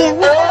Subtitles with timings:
[0.00, 0.49] 声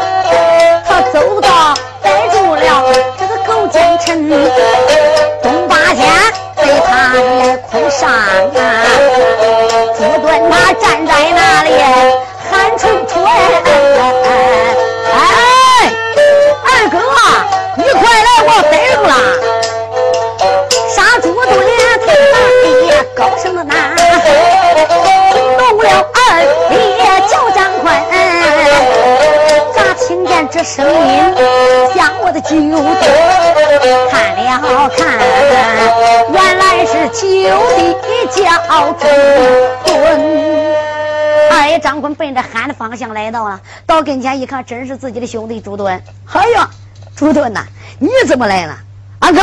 [42.60, 46.02] 坤奔着喊的方向来到了，到跟前一看，真是自己的兄弟朱敦。
[46.32, 46.68] 哎呀，
[47.16, 47.64] 朱敦呐，
[47.98, 48.76] 你怎么来了？
[49.18, 49.40] 二哥，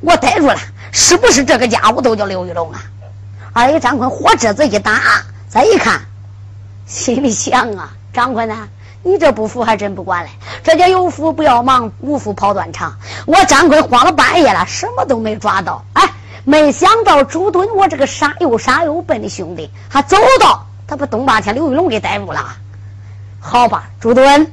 [0.00, 0.56] 我逮住了，
[0.92, 2.82] 是不是这个家伙都叫刘玉龙啊？
[3.52, 5.00] 二爷张坤火折子一打，
[5.48, 6.00] 再一看，
[6.86, 8.68] 心里想啊，张坤呐。
[9.02, 10.30] 你这不服还真不管嘞！
[10.64, 12.92] 这叫有福不要忙，无福跑断肠。
[13.24, 15.84] 我张坤慌了半夜了，什么都没抓到。
[15.92, 16.02] 哎，
[16.44, 22.56] 没想到朱敦，我这个傻又傻又笨的兄弟，还走到他把东八天刘玉龙给逮住了。
[23.40, 24.52] 好吧，朱敦，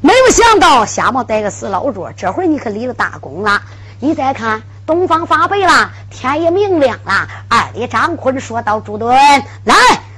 [0.00, 3.62] 没有想到瞎猫逮个死老捉，这会儿你可立了大功了。
[4.00, 7.28] 你再看，东方发白了，天也明亮了。
[7.48, 9.16] 二弟张坤说道：“朱敦，
[9.64, 9.74] 来，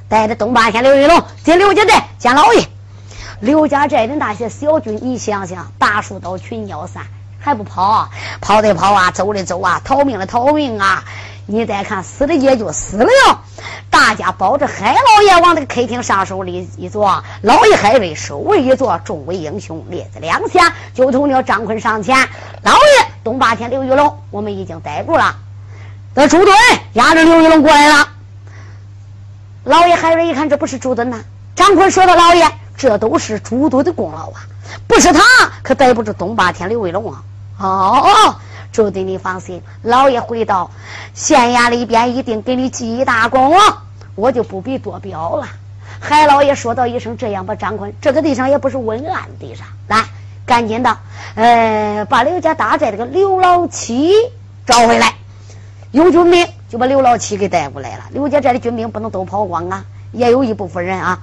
[0.09, 2.69] 带着东八天刘玉龙进刘家寨见老爷。”
[3.39, 7.05] 刘家寨的那些小军，你想想，大树倒群鸟散，
[7.47, 8.09] 还不跑？
[8.41, 11.05] 跑的跑啊，走的走啊，逃命的逃命啊！
[11.47, 13.09] 你再看，死的也就死了。
[13.89, 22.17] 大家抱着海老爷往那个客厅上手里一坐，老爷海瑞首位一坐，众位英雄列在两下，就同了张坤上前
[22.65, 25.37] ：“老爷，东八天刘玉龙，我们已经逮住了。”
[26.15, 26.53] 那朱墩
[26.95, 28.09] 押着刘玉龙过来了。
[29.63, 31.21] 老爷海瑞一看，这不是朱墩呐。
[31.55, 32.45] 张坤说道：“老爷。”
[32.77, 34.45] 这都是朱墩的功劳啊！
[34.87, 35.23] 不是他，
[35.63, 37.23] 可逮不住东八天刘玉龙啊！
[37.59, 38.37] 哦，
[38.71, 40.71] 朱墩，你放心，老爷回到
[41.15, 43.55] 县衙里边，一定给你记一大功，
[44.15, 45.49] 我就不必多表了。
[45.99, 50.05] 海老爷说道一声：“这样吧，张坤，这个地上也不是温安地上，来，
[50.45, 50.99] 赶紧的，
[51.35, 54.13] 呃，把刘家大寨这个刘老七
[54.67, 55.15] 找回来。
[55.93, 58.05] 有军兵就把刘老七给带过来了。
[58.11, 61.19] 刘家寨的军兵不能都跑光啊，也有一部分人啊。”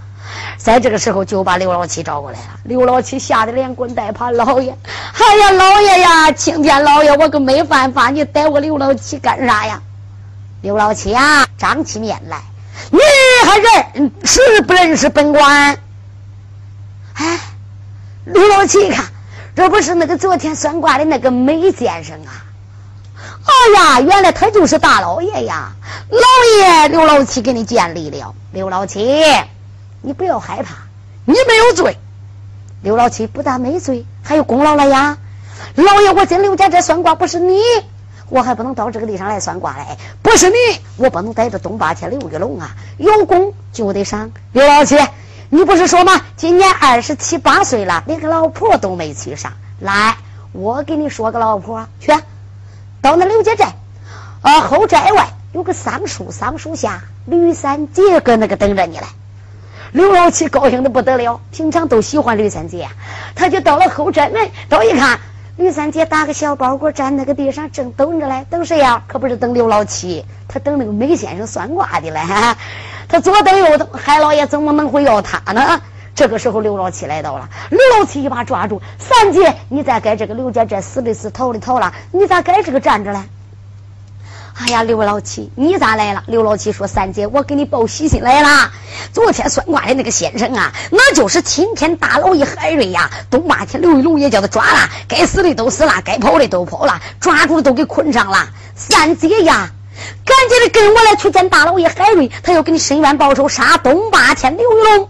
[0.58, 2.60] 在这个时候，就把刘老七找过来了。
[2.64, 4.78] 刘老七吓得连滚带爬，老爷，
[5.14, 9.82] 哎呀，老爷呀，青天老爷，我可没办法，你逮我刘老七干啥呀？
[10.62, 12.42] 刘老七啊，张起面来，
[12.90, 13.00] 你
[13.46, 15.78] 还认识不认识本官？
[17.16, 17.40] 哎，
[18.26, 19.06] 刘老七一看，
[19.56, 22.32] 这不是那个昨天算卦的那个梅先生啊？
[23.46, 25.74] 哎呀，原来他就是大老爷呀！
[26.10, 26.20] 老
[26.58, 29.22] 爷，刘老七给你见礼了，刘老七。
[30.06, 30.76] 你不要害怕，
[31.24, 31.98] 你没有罪。
[32.82, 35.18] 刘老七不但没罪，还有功劳了呀！
[35.76, 37.62] 老爷，我进刘家这算卦不是你，
[38.28, 39.98] 我还不能到这个地上来算卦来。
[40.22, 40.56] 不是你，
[40.98, 42.76] 我不能带着东八天刘玉龙啊！
[42.98, 44.32] 有功就得赏。
[44.52, 44.98] 刘老七，
[45.50, 46.22] 你不是说吗？
[46.36, 49.54] 今年二十七八岁了，连个老婆都没娶上。
[49.80, 50.18] 来，
[50.52, 52.12] 我给你说个老婆去，
[53.02, 53.74] 到那刘家寨，
[54.42, 59.08] 啊后寨外有个桑树，桑树下吕三姐搁那个等着你来。
[59.94, 62.90] 刘老七高兴的不得了，平常都喜欢吕三姐，
[63.36, 65.20] 他就到了后寨门，到一看，
[65.56, 68.44] 吕三姐打个小包裹站那个地上，正等着嘞。
[68.50, 69.04] 等谁呀？
[69.06, 72.20] 可不是等刘老七，他等那个梅先生算卦的嘞。
[73.08, 75.80] 他左等右等，海老爷怎么能会要他呢？
[76.16, 83.20] 这个时候，刘老七来到了，刘老七一把抓住三姐，你再该这个刘家这死的死，逃的逃了，你咋该这个站着嘞？
[84.56, 86.24] 哎呀，刘老七，你咋来了？
[86.28, 88.72] 刘老七说：“三姐，我给你报喜信来了。
[89.12, 93.10] 昨天算卦的那个先生啊，那就是青天大老爷海瑞呀。
[93.32, 98.50] 东八天刘玉龙也叫他抓了，该死的都死了，该跑的都跑了，抓住的都给捆上了。
[98.76, 99.72] 三姐呀，
[100.24, 105.10] 赶紧的跟我来去见大老爷海瑞，他要给你伸冤报仇，杀东八天刘玉龙。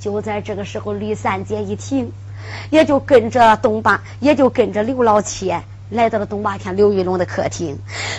[0.00, 2.12] 就在这个时候，吕三姐一听，
[2.70, 5.54] 也就跟着东八，也就跟着刘老七
[5.90, 7.78] 来到了东八天刘玉龙的客厅。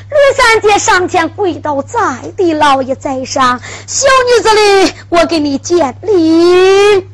[0.10, 2.00] 吕三姐上前跪倒在
[2.36, 7.07] 地，老爷在上，小女子哩，我给你见礼。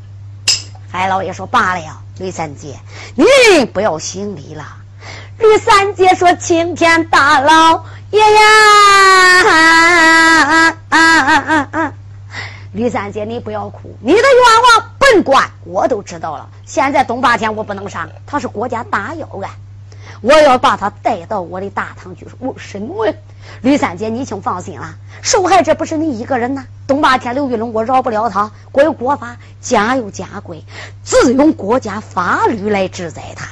[0.92, 1.82] 海老爷说罢了，
[2.20, 2.80] 吕三姐，
[3.16, 4.64] 你不要行礼了。
[5.40, 8.42] 吕三姐说：“青天大老爷呀！”
[9.46, 11.94] 啊啊啊啊啊
[12.72, 16.50] 吕三姐，你不要哭，你的愿望本官我都知道了。
[16.66, 19.52] 现在东八天我不能上，他是国家大要案，
[20.22, 22.28] 我要把他带到我的大堂去。
[22.40, 23.16] 我审问
[23.62, 26.66] 吕三姐，你请放心了，受害者不是你一个人呐。
[26.88, 28.52] 东八天刘玉龙，我饶不了他。
[28.72, 30.64] 国有国法，家有家规，
[31.04, 33.48] 自用国家法律来制裁他。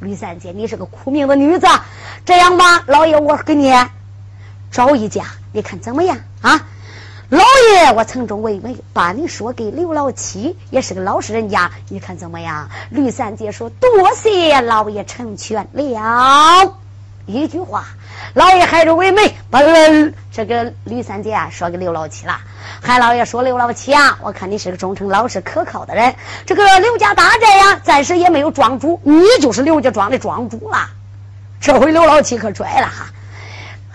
[0.00, 1.66] 吕三姐，你是个苦命的女子，
[2.24, 3.72] 这样吧，老爷，我给你
[4.70, 6.66] 找一家，你看怎么样啊？
[7.34, 12.70] 老爷，我从中为媒，把你说给刘老七，也是个老实人家，你看怎么样？
[12.90, 16.76] 吕三姐说：“多谢老爷成全了。”
[17.26, 17.86] 一句话，
[18.34, 19.58] 老爷还是为媒，把
[20.30, 22.38] 这个吕三姐啊说给刘老七了。
[22.80, 26.14] 韩老爷说：“刘老七啊，我看你是个忠诚老实、可靠的人。
[26.46, 30.88] 这个刘家大寨呀，暂时也没有庄主，你就是刘家庄的庄主了。
[31.60, 33.06] 这回刘老七可拽了哈。”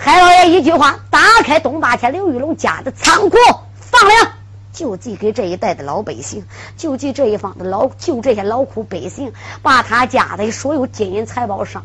[0.01, 3.38] 海老爷一句话，打开东八天刘玉龙家的仓库，
[3.75, 4.31] 放粮，
[4.72, 6.46] 救济给这一带的老百姓，
[6.78, 11.84] 救济这一方的老，救这些劳苦百姓，把他家的所有金银财宝、商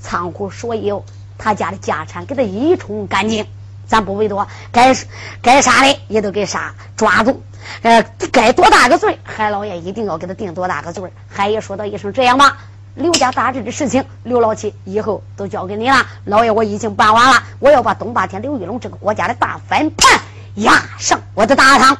[0.00, 1.04] 仓库所有
[1.36, 3.46] 他家的家产给他一冲干净，
[3.86, 4.96] 咱不为多，该
[5.42, 7.42] 该杀的也都给杀，抓住，
[7.82, 8.02] 呃，
[8.32, 11.12] 该多大个罪，海老爷一定要给他定多大个罪。
[11.28, 12.56] 海爷说到一声这样吧。
[13.00, 16.06] 刘家大治的事情，刘老七以后都交给你了。
[16.26, 20.20] 老爷，我已经办完了，我要把东霸天刘玉龙这个国家的大翻盘
[20.56, 21.96] 押上我的大堂。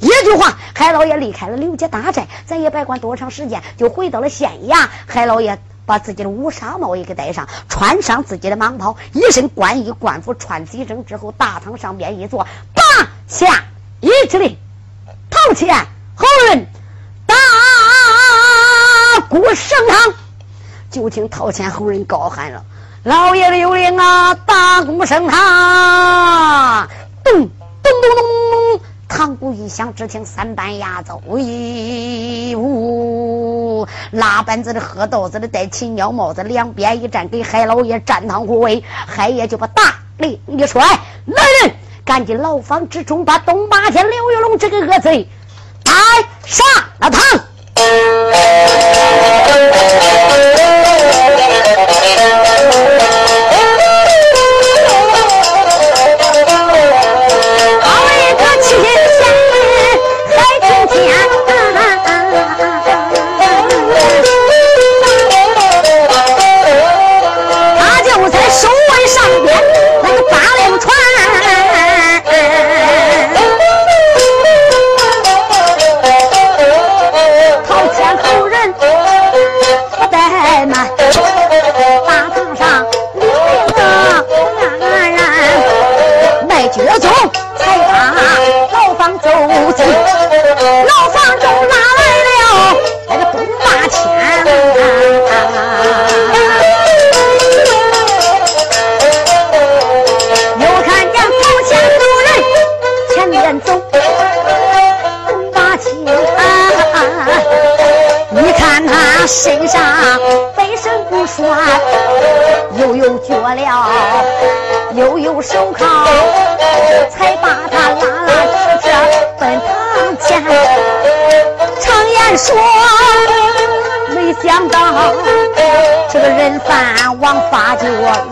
[0.00, 4.88] 一句话，海老爷离开了刘家大寨，咱也别管多长时间，就回到了县衙。
[5.06, 12.82] 海老爷把自己的乌纱帽也给戴上，穿上自己的蟒袍，一身官衣官服，穿几身之后，大堂上边一坐，八
[13.28, 13.64] 下
[14.00, 14.56] 一指令，
[15.30, 16.66] 头前后人
[17.26, 17.34] 大
[19.28, 20.14] 鼓升堂。
[20.90, 22.64] 就听陶谦后人高喊了
[23.04, 26.88] ：“老爷的有令啊，大鼓升堂，
[27.22, 27.48] 咚咚
[27.82, 38.82] 咚咚咚，堂鼓一响，只听三班压奏，喂呜，拉班子的、喝豆子的、戴秦鸟帽子，两边一站，给海老爷站堂护卫。
[39.06, 45.28] 海爷就把大令一甩，来人，赶紧牢房之中把东八天刘玉龙这个恶贼
[45.84, 45.92] 带
[46.44, 46.66] 上
[46.98, 47.22] 了堂。”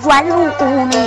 [0.08, 0.97] 软如面，今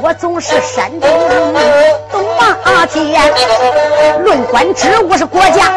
[0.00, 1.10] 我总是山东
[2.10, 3.20] 东马天，
[4.24, 5.70] 论官职我是国家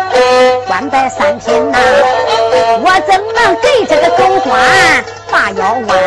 [0.68, 1.78] 官拜三品呐，
[2.82, 4.56] 我怎能给这个狗官
[5.32, 5.98] 把腰弯？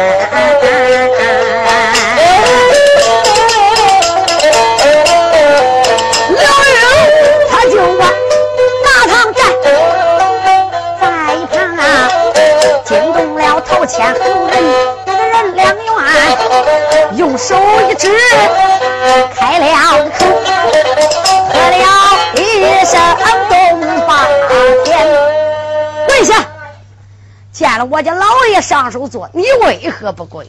[6.30, 6.66] 刘墉
[7.50, 8.02] 他就往
[8.84, 9.40] 大堂站，
[11.00, 11.02] 在
[11.34, 11.82] 一旁啊
[12.84, 14.54] 惊动了头前后人
[15.04, 15.76] 那个人两员，
[17.18, 17.56] 用手
[17.90, 18.08] 一指，
[19.34, 19.66] 开了
[20.16, 20.24] 口，
[21.52, 21.76] 喝了
[22.36, 23.00] 一声
[23.50, 24.24] 东八
[24.84, 25.04] 天，
[26.06, 26.46] 跪下，
[27.50, 30.48] 见了我家老爷上手坐，你为何不跪？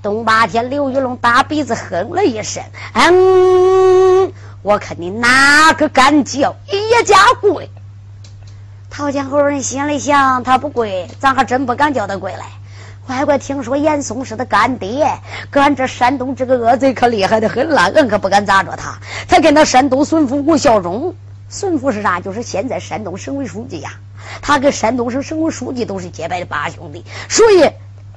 [0.00, 2.62] 东八天，刘玉龙打鼻子哼了一声，
[2.94, 4.32] 嗯，
[4.62, 7.68] 我看你哪个敢叫叶家跪？
[8.88, 12.44] 陶江侯人心里想，他不跪，咱还真不敢叫他跪来。
[13.06, 15.06] 乖乖，听说严嵩是他干爹，
[15.48, 18.98] 搁俺这山东这个恶贼可厉害的很了，俺可不敢砸着他。
[19.28, 21.14] 他跟那山东孙府吴孝忠，
[21.48, 22.18] 孙府是啥？
[22.18, 23.90] 就是现在山东省委书记呀。
[24.42, 27.70] 他跟山东省省委书记都是结拜的八兄弟，所以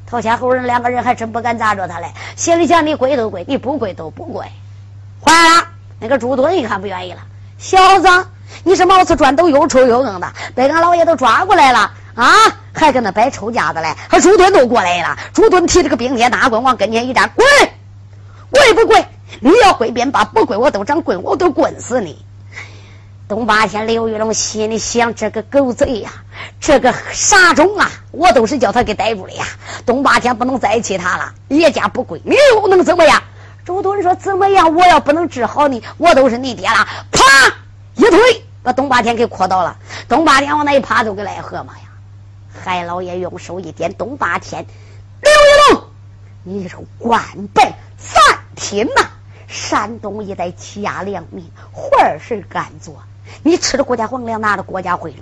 [0.08, 2.08] 陶谦后人两个人还真不敢砸着他嘞。
[2.36, 4.44] 心里想：你跪都跪，你不跪都不跪。
[5.24, 5.68] 坏了，
[6.00, 7.20] 那个朱敦一看不愿意了，
[7.60, 8.08] 小子，
[8.64, 12.26] 你是毛刺砖头又臭又硬的，被俺老爷都抓过来了啊！
[12.74, 13.96] 还跟那摆臭架子嘞？
[14.10, 17.46] 还朱敦都过来了，朱敦提着个冰铁大棍往跟前一站，滚，
[18.52, 19.06] 跪不跪？
[19.42, 22.26] 你要跪便罢，不跪我都长棍，我都棍死你！
[23.28, 26.10] 东八天刘玉龙心里想：这个狗贼呀，
[26.60, 29.46] 这个傻种啊，我都是叫他给逮住了呀！
[29.86, 33.22] 东八天不能再气他了，叶家不跪，你又能怎么样？
[33.66, 34.74] 朱敦说：“怎么样？
[34.74, 37.22] 我要不能治好你，我都是你爹了。”啪，
[37.94, 38.20] 一推
[38.64, 39.78] 把东八天给磕倒了。
[40.08, 41.89] 东八天往那一趴，就给癞蛤蟆呀！
[42.52, 44.66] 海老爷用手一点，东八天，
[45.22, 45.84] 刘玉龙，
[46.44, 48.22] 你是官拜三
[48.56, 49.10] 品呐！
[49.48, 53.02] 山东一带欺压良民，坏事干做。
[53.44, 55.16] 你吃了国家皇粮，拿了国家贿赂，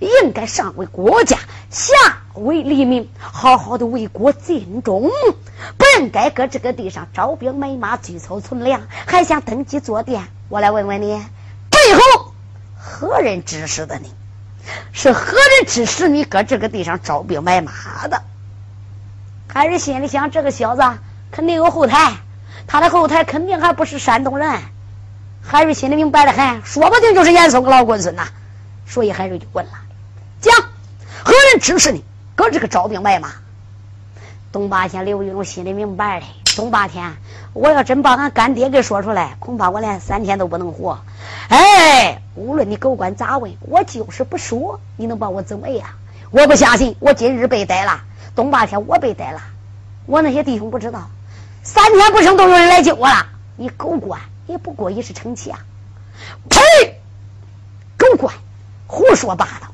[0.00, 1.38] 应该上为国家，
[1.70, 1.94] 下
[2.34, 5.10] 为黎民，好好的为国尽忠，
[5.76, 10.26] 不应该搁这个地上招兵买马、聚草存粮，还想登基坐殿。
[10.48, 11.22] 我来问问你，
[11.70, 12.32] 背后
[12.76, 14.10] 何人指使的你？
[14.92, 17.72] 是何人指使你搁这个地上招兵买马
[18.08, 18.22] 的？
[19.48, 20.82] 还是心里想，这个小子
[21.30, 22.14] 肯定有后台，
[22.66, 24.60] 他的后台肯定还不是山东人。
[25.42, 28.28] 海瑞心里明白的很，说不定就是严嵩个老棍孙呐。
[28.86, 29.72] 所以海瑞就问了
[30.42, 30.54] ：“讲
[31.24, 32.04] 何人指使你
[32.34, 33.30] 搁这个招兵买马？”
[34.52, 36.26] 东八天，刘玉龙心里明白的。
[36.56, 37.16] 东八天，
[37.52, 40.98] 我要真把俺干爹给说出来，恐怕我连三天都不能活。
[41.48, 45.88] 哎，无论你狗官咋问，我就是不说，你能把我怎么样？
[46.30, 48.02] 我不相信，我今日被逮了。
[48.34, 49.40] 东八天，我被逮了。
[50.06, 51.08] 我那些弟兄不知道，
[51.62, 53.26] 三天不成都有人来救我了。
[53.56, 55.58] 你狗官也不过一时逞气啊！
[56.50, 57.00] 呸！
[57.96, 58.34] 狗官，
[58.86, 59.68] 胡说八道！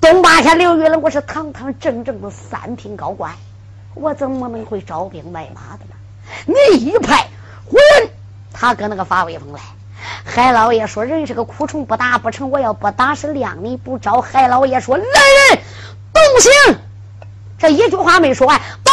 [0.00, 3.32] 东八天，刘玉龙，我是堂堂正正的三品高官，
[3.94, 5.94] 我怎么能会招兵买马的呢？
[6.46, 7.28] 你一派
[7.64, 7.80] 混，
[8.52, 9.60] 他搁那个发威风来。
[10.24, 12.50] 海老爷说：“人是个苦虫，不打不成。
[12.50, 15.62] 我要不打是亮你不招。”海老爷说：“来人，
[16.12, 16.78] 动刑！”
[17.58, 18.92] 这一句话没说完，报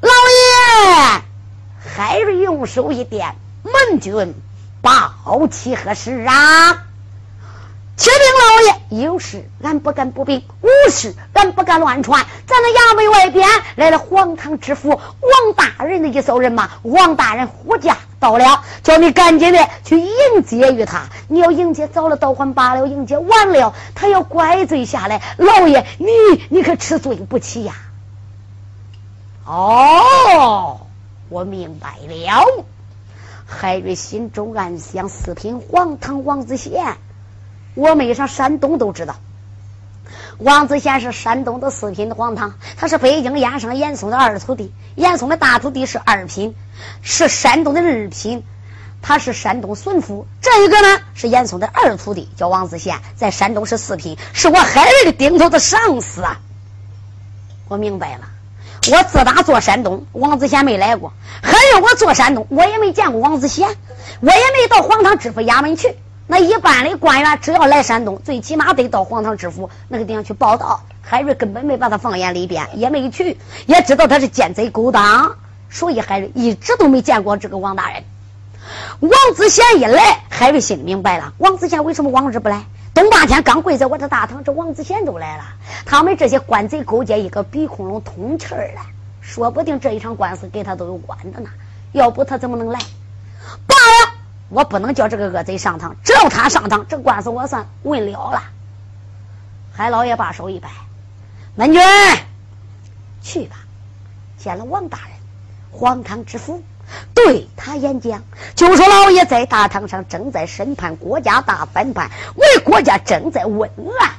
[0.00, 1.22] 老爷。
[1.84, 4.34] 海瑞用手一点，门军
[4.82, 5.14] 报
[5.50, 6.82] 齐何事啊？
[7.96, 12.26] 启禀老爷，有事俺不敢不禀，无事俺不敢乱传。
[12.46, 15.00] 咱那衙门外边来了黄堂知府王
[15.56, 21.04] 大人的一艘人马，王大人护驾到了，叫你赶紧的去迎接于他。
[21.28, 25.22] 你要迎接早了倒还罢了，迎接晚了他要怪罪下来。
[25.38, 26.08] 老爷，你
[26.48, 27.74] 你可吃罪不起呀！
[29.44, 30.80] 哦，
[31.28, 32.64] 我明白了。
[33.46, 36.96] 海瑞心中暗想：四品黄堂王子贤。
[37.74, 39.14] 我没上山东都知道，
[40.38, 46.54] 王子贤是山东的四品的皇堂，他是北京燕上严嵩的二徒弟，严嵩的大徒弟是二品，
[47.00, 48.44] 是山东的二品，
[49.00, 50.26] 他是山东巡抚。
[50.42, 56.38] 这一个呢是严嵩的二徒弟，叫王子贤，在山东是四品，是我海瑞的顶头的上司啊！
[57.68, 58.28] 我明白了，
[58.92, 63.66] 我自打做山东，王子贤没来过，海瑞我做山东，我也没见过王子贤，
[64.20, 65.96] 我也没到皇堂知府衙门去。
[66.26, 70.80] 那一般的官员只要来山东，最起码得到皇堂知府那个地方去报道。
[71.00, 75.36] 海瑞根本没把他放眼里边，也没去，也知道他是奸贼勾当，
[75.70, 78.02] 所以海瑞一直都没见过这个王大人。
[78.98, 82.64] 王子贤一来，海瑞心里明白了：王子贤为什么往日不来？
[82.92, 85.44] 东八天刚跪在我这大堂，这王子贤都来了。
[85.84, 88.80] 他们这些官贼勾结一个鼻孔窿通气儿了，
[89.20, 91.50] 说不定这一场官司跟他都有关的呢。
[91.92, 92.80] 要不他怎么能来？
[93.68, 94.15] 罢了。
[94.48, 98.42] 我不能叫这个恶贼上堂，只要他上堂，这官司我算问了了。
[99.72, 100.68] 海老爷把手一摆，
[101.54, 101.82] 门军
[103.22, 103.56] 去吧，
[104.38, 105.10] 见了王大人，
[105.70, 106.62] 皇堂之福，
[107.12, 108.22] 对他演讲，
[108.54, 113.68] 就说老爷在大堂上正在审判国家大翻盘，为国家正在问
[114.00, 114.12] 案，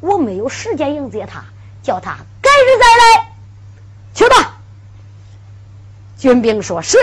[0.00, 1.44] 我没有时间迎接他，
[1.82, 3.32] 叫他改日再来。
[4.12, 4.58] 去吧。
[6.18, 6.98] 军兵说是，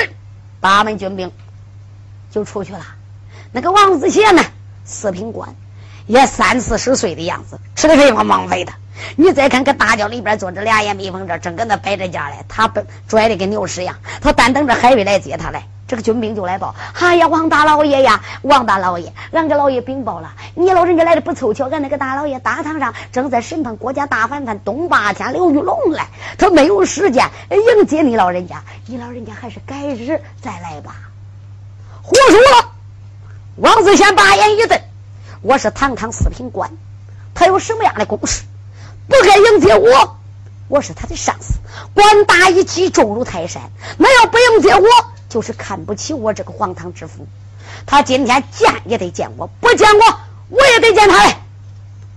[0.60, 1.32] 八门军兵。
[2.32, 2.80] 就出去了。
[3.52, 4.44] 那个王子贤呢？
[4.84, 5.56] 四品官，
[6.06, 8.72] 也三四十岁的样子，吃的肥胖忙肥的。
[9.16, 12.38] 你再看，看大轿里边坐着俩眼蜜蜂，这正搁那摆着架嘞。
[12.48, 15.68] 他不拽的跟牛屎一样，他单等着海瑞来接他来。
[15.88, 30.96] 这个军兵就来报：“哎呀，王大老爷呀，王大老爷，俺给老爷禀报了，你老人家来的不凑巧，俺那个大老爷大堂上正在审判国家大反叛东八天刘玉龙来，他没有时间迎接你老人家，你老人家还是改日再来吧。”
[32.08, 32.72] 胡说了！
[33.58, 34.80] 王子贤把眼一瞪
[35.44, 36.72] ：“我是堂堂四品官，
[37.36, 38.44] 他有什么样的公事，
[39.10, 40.18] 不该迎接我？
[40.70, 41.56] 我是他的上司，
[41.94, 43.64] 官大一级，重如泰山。
[43.98, 44.88] 那要不迎接我，
[45.28, 47.28] 就是看不起我这个皇堂之福。
[47.86, 51.36] 他今天见也得见我，不见我，我也得见他嘞。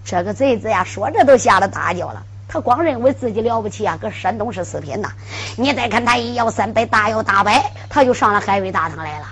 [0.04, 2.22] 这个贼子呀，说着都吓得大叫了。
[2.46, 5.10] 他光认为自己了不起啊，搁山东是四品呐。
[5.56, 9.26] 你再看他一摇三摆，大摇大摆，他就上了海瑞大堂来了。”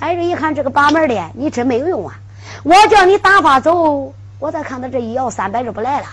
[0.00, 2.18] 海瑞一看这个把门的，你真没有用啊！
[2.62, 6.06] 我叫你打发走，我再看他这一摇三摆就不来了。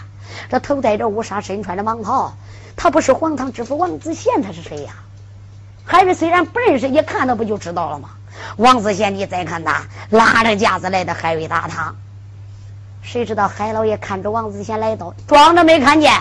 [0.50, 2.34] 这头戴着乌纱，身穿着蟒袍，
[2.76, 4.92] 他不是皇堂知府王子贤，他是谁呀？
[5.86, 8.10] 海瑞虽然不认识，一看他不就知道了吗？
[8.58, 11.96] 王子贤，你再看他拉着架子来的海瑞大堂，
[13.02, 16.12] 谁知道海老爷看着王子贤来到，装着没看见。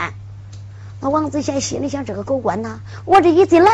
[1.01, 3.73] 那王子贤心里想：这个狗官呐，我这一进来，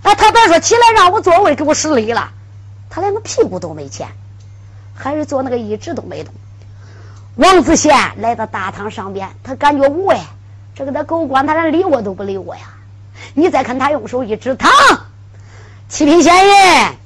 [0.00, 2.30] 哎，他别说起来让我座位，给我失礼了。
[2.90, 4.08] 他连个屁股都没牵，
[4.94, 6.32] 还是坐那个椅子都没动。
[7.36, 10.26] 王子贤来到大堂上边，他感觉无哎，
[10.74, 12.62] 这个他狗官他连理我都不理我呀！
[13.34, 14.70] 你再看他用手一指，他
[15.88, 16.96] 七品县人，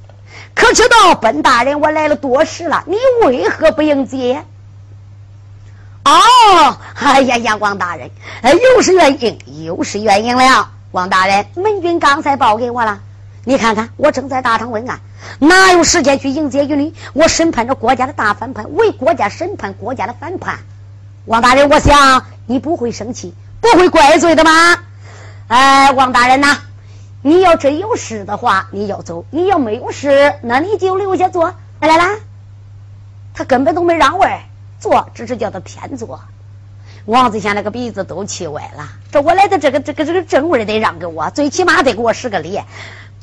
[0.55, 2.85] 可知道本大人我来了多时了？
[2.87, 4.45] 你为何不迎接？
[6.05, 10.71] 哦，哎呀呀，王大人，哎又是原因，又是原因了。
[10.93, 13.01] 王大人，门军刚才报给我了。
[13.45, 15.01] 你看看，我正在大堂问案，
[15.41, 16.95] 哪有时间去迎接于你？
[17.13, 20.61] 我审判着国家的大反叛，为国家审判国家的反叛。
[21.25, 24.51] 王大人，我想你不会生气，不会怪罪的吗？
[25.49, 26.59] 哎，王大人呐，
[27.21, 31.53] 你要真有事的话，你要走；你要没有事，那你就留下坐。
[31.81, 32.17] 来来来，
[33.35, 34.41] 他根本都没让位
[34.79, 36.21] 坐，只是叫他偏坐。
[37.07, 38.89] 王子贤那个鼻子都气歪了。
[39.11, 42.61] 这我来的这个这个这个正位得让给我，最起码得给我施个礼。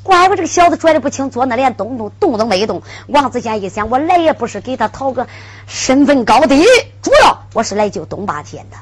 [0.10, 2.82] 怪不这个小子拽的不轻，坐那连动动动都没动。
[3.08, 5.28] 王子贤一想，我来也不是给他讨个
[5.68, 6.66] 身份高低，
[7.02, 8.78] 主要我是来救东八天的。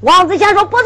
[0.00, 0.84] 王子贤说：“不坐，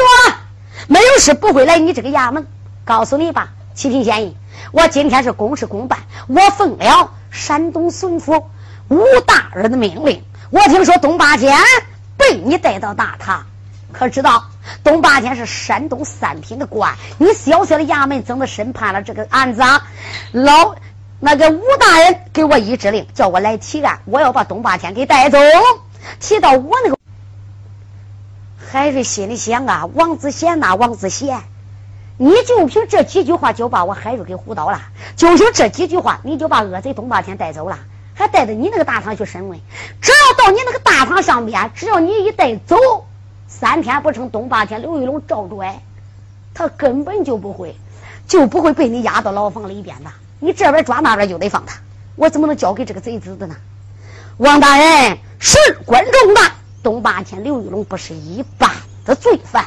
[0.89, 2.47] 没有事不会来你这个衙门。
[2.85, 4.37] 告诉你吧，启平县尹，
[4.71, 8.45] 我今天是公事公办，我奉了山东巡抚
[8.89, 10.23] 吴大人的命令。
[10.51, 11.59] 我听说东八天。”
[12.15, 13.47] 被你带到大堂，
[13.92, 14.44] 可知道
[14.83, 16.96] 东八天是山东三品的官？
[17.18, 19.62] 你小小的衙门怎么审判了这个案子？
[19.62, 19.87] 啊？
[20.33, 20.74] 老
[21.20, 25.38] 那个吴大人给我一指令，叫我来提案，我要把东八天给带走。
[26.18, 26.96] 提到我那个，
[28.70, 31.42] 海瑞心里想啊，王子贤呐，王子贤，
[32.16, 34.81] 你就凭这几句话就把我海瑞给唬倒了，
[35.14, 37.78] 就凭这几句话你就把恶贼东八天带走了。
[38.14, 39.59] 还带着你那个大堂去审问，
[40.02, 42.76] 只要到你那个大堂上边，只要你一带走，
[43.61, 45.83] 三天不成，东八天刘玉龙照拽，
[46.55, 47.77] 他根本就不会，
[48.27, 50.11] 就不会被你压到牢房里边的。
[50.41, 51.79] 你这边抓，那边就得放他。
[52.17, 53.55] 我怎么能交给这个贼子的呢？
[54.38, 58.71] 王大人，事关重大，东八天刘玉龙不是一般
[59.05, 59.67] 的罪犯，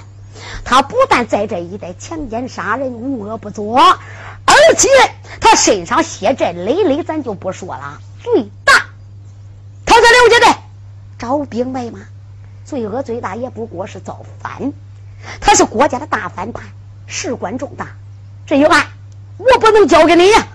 [0.65, 4.89] 他不但在这一带强奸杀人，无恶不作，而且
[5.39, 7.99] 他身上血债累累，咱就不说了。
[8.21, 8.73] 最大，
[9.85, 10.57] 他在刘家的
[11.17, 11.99] 招兵买马，
[12.65, 14.73] 罪恶最大也不过是造反。
[15.39, 16.63] 他是国家的大反派，
[17.05, 17.87] 事关重大。
[18.45, 18.85] 这一案
[19.37, 20.47] 我不能交给你呀。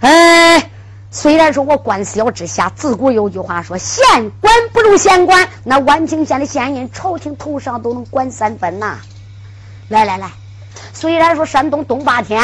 [0.00, 0.70] 哎，
[1.10, 8.98] 虽然说我官小之下，自古有句话说“县官不如县管”，那万清县的县印，朝廷头上都能管三分呐。
[9.88, 10.30] 来来来，
[10.92, 12.42] 虽然说山东东八天，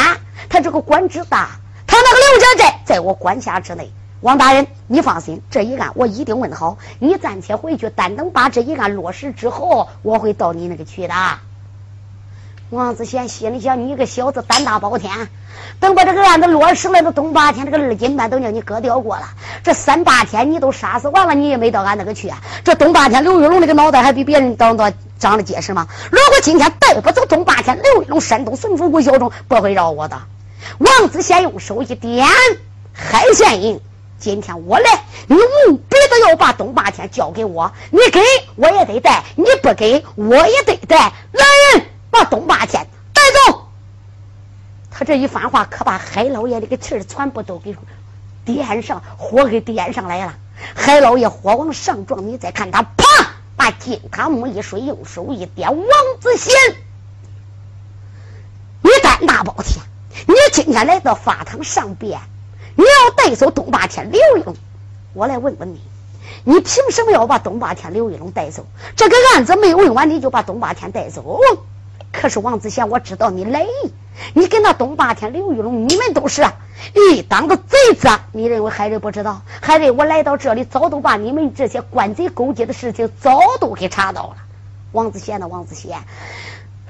[0.49, 1.49] 他这个官职大，
[1.85, 3.91] 他那个刘家寨在我管辖之内。
[4.23, 6.77] 王大人，你放心，这一案我一定问好。
[6.99, 11.13] 你暂且回去，但等把这一案落实之后，我会到你那个去的。
[12.69, 15.27] 王子贤心里想：你个小子胆大包天，
[15.81, 19.23] 等把这个案子落实了，这东八天这个二斤半都叫你割掉过了。
[19.61, 22.31] 这三八天你都杀死完了，你也没到俺那个去。
[22.63, 25.85] 这东八天刘玉龙那个脑袋还比别人长得长得结实吗？
[26.09, 30.17] 如果今天带不走东八天，刘玉龙山东巡抚吴小忠不会饶我的。
[30.77, 32.25] 王子贤用手一点，
[32.93, 33.81] 海县印。
[34.19, 37.73] 今天我来，你务必的要把东八天交给我。
[37.91, 38.21] 你给
[38.55, 40.97] 我也得带，你不给我也得带。
[41.31, 43.67] 来人，把东八天带走。
[44.89, 47.75] 他这一番话，可把海老爷这个气儿全部都给
[48.45, 50.35] 点上，火给点上来了。
[50.75, 53.05] 海老爷火往上撞，你再看他，啪，
[53.57, 55.87] 把金塔木一摔，用手一点，王
[56.21, 56.53] 子贤，
[58.81, 59.83] 你胆大包天，
[60.27, 62.21] 你今天来到法堂上边。
[62.75, 64.55] 你要带走东八天刘玉龙，
[65.13, 65.81] 我来问问你，
[66.43, 68.65] 你凭什么要把东八天刘玉龙带走？
[68.95, 71.39] 这个案子没问完，你就把东八天带走？
[72.11, 73.69] 可是王子贤，我知道你来意，
[74.33, 76.45] 你跟那东八天刘玉龙，你们都是
[76.93, 78.07] 一当个贼子。
[78.31, 79.41] 你认为海瑞不知道？
[79.61, 84.35] 海瑞，我来到这里，早都把你们这些官贼勾结的事情早都给查到了。
[84.91, 85.47] 王子贤呢？
[85.47, 85.97] 王子贤。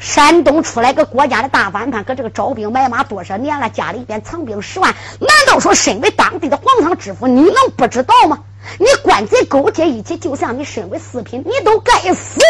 [0.03, 8.39] 山东出来个国家的大反叛，搁这个招兵买马多少年了，家里边藏兵十万，难道说身为当地的皇上之父，你能不知道吗？
[8.79, 12.41] 你官贼勾结一起，就像你身为四品，你都该死。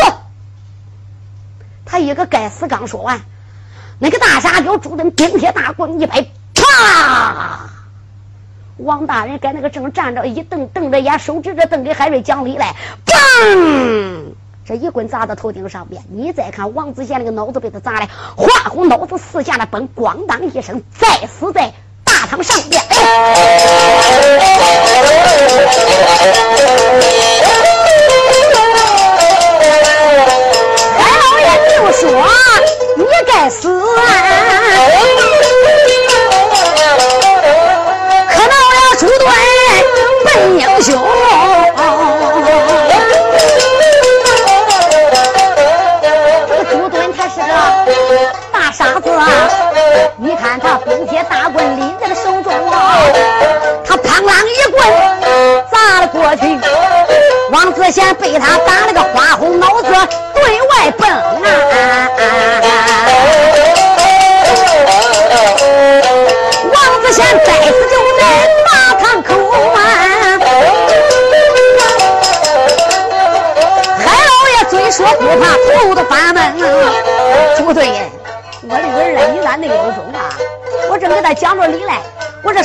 [1.85, 3.21] 他一个该死刚说完，
[3.99, 7.69] 那个大傻彪朱棣冰铁大棍一摆，啪！
[8.77, 14.33] 王大人搁那个正站着，一瞪瞪着眼，手指着瞪给海瑞讲理来，嘣！
[14.65, 21.73] 这一棍砸到头顶上边，你再看王子贤那个脑子被他砸的花红，脑子四下的崩，咣当一声，再死在
[22.06, 22.82] 大堂上边。
[22.82, 23.60] 哎
[31.19, 32.02] 老爷就说
[32.95, 34.02] ：“你该死啊！
[38.30, 39.28] 可恼了朱棣
[40.23, 40.97] 本英雄。”
[47.33, 47.43] 是个
[48.51, 49.49] 大傻子啊！
[50.17, 52.99] 你看他冰铁大棍拎在了手中啊，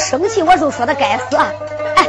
[0.08, 1.36] 生气，我就说他该死。
[1.36, 2.08] 哎，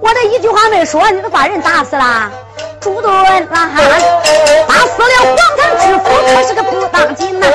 [0.00, 2.30] 我这一句话没说，你都把人打死了。
[2.78, 3.70] 朱敦啊，
[4.68, 6.04] 打死了皇堂之福，
[6.36, 7.48] 可是个不当紧呐。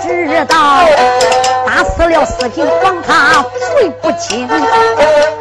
[0.00, 0.56] 知道
[1.66, 3.44] 打死了四品皇堂
[3.76, 4.48] 罪不轻。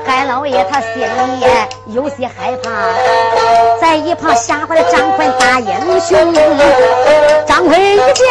[0.08, 1.46] 海老爷他心里
[1.94, 2.72] 有些害怕，
[3.80, 6.34] 在一旁吓坏了张坤大英雄。
[7.46, 8.26] 张坤一见，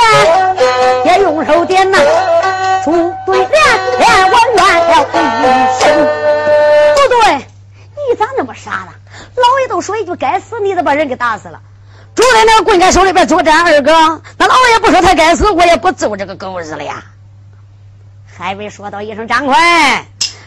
[1.05, 1.99] 也用手点呐，
[2.85, 2.91] 朱
[3.25, 3.49] 敦连
[3.99, 4.37] 连我
[4.89, 5.85] 了一声。
[6.97, 8.93] 朱敦，你咋那么傻呢？
[9.37, 11.61] 老爷都说一句该死，你咋把人给打死了？
[12.15, 17.03] 住在那个棍在手里边作战二哥，那老爷不说他该死，我也不揍这个狗日了呀。
[18.37, 19.57] 海瑞说道一声张坤。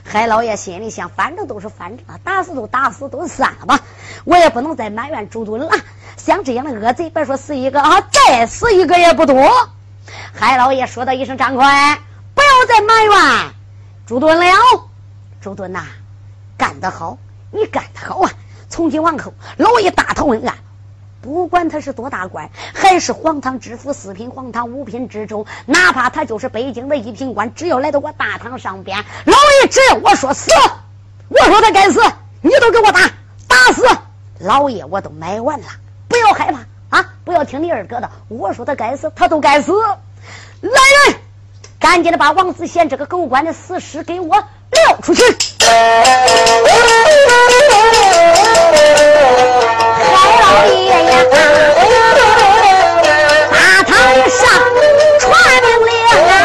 [0.09, 3.81] 海老爷心里想，反正都是反正，打死都打死，都算了吧。
[4.23, 5.69] 我也不能再埋怨朱敦了。
[6.15, 9.35] 像这样的恶贼，别说死一个啊，再死一个也不多。
[10.33, 11.67] 海老爷说道一声：“张坤，
[12.33, 13.53] 不要再埋怨
[14.07, 14.45] 朱敦了。
[15.41, 15.85] 朱敦呐，
[16.57, 17.17] 干得好，
[17.51, 18.31] 你干得好啊！
[18.69, 20.55] 从今往后，老爷大头问案。”
[21.19, 30.51] 不管他是多大官，还是皇堂知府、四品皇堂、五品知州，哪怕他就是北京的一品官，只要来到我大堂上边，老爷只要我说死，
[31.27, 31.99] 我说他该死，
[32.39, 33.01] 你都给我打，
[33.45, 33.85] 打死
[34.39, 35.65] 老爷我都买完了。
[36.07, 37.13] 不要害怕啊！
[37.25, 39.73] 不要听你二哥的，我说他该死，他都该死。
[40.61, 41.16] 来人，
[41.89, 45.23] 赶紧的把王子贤这个狗官的死尸给我撂出去。
[50.13, 51.23] 老爷呀，
[53.49, 53.97] 大堂
[54.29, 54.49] 上
[55.17, 55.31] 传
[55.63, 55.95] 命令
[56.27, 56.35] 啊，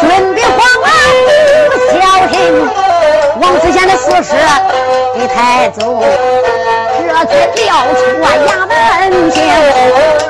[0.00, 0.90] 军兵慌啊，
[1.92, 1.94] 小
[2.32, 2.36] 心
[3.40, 4.34] 王子贤的死尸
[5.16, 6.02] 给抬走。
[6.98, 7.62] 这才撂
[7.94, 8.26] 出啊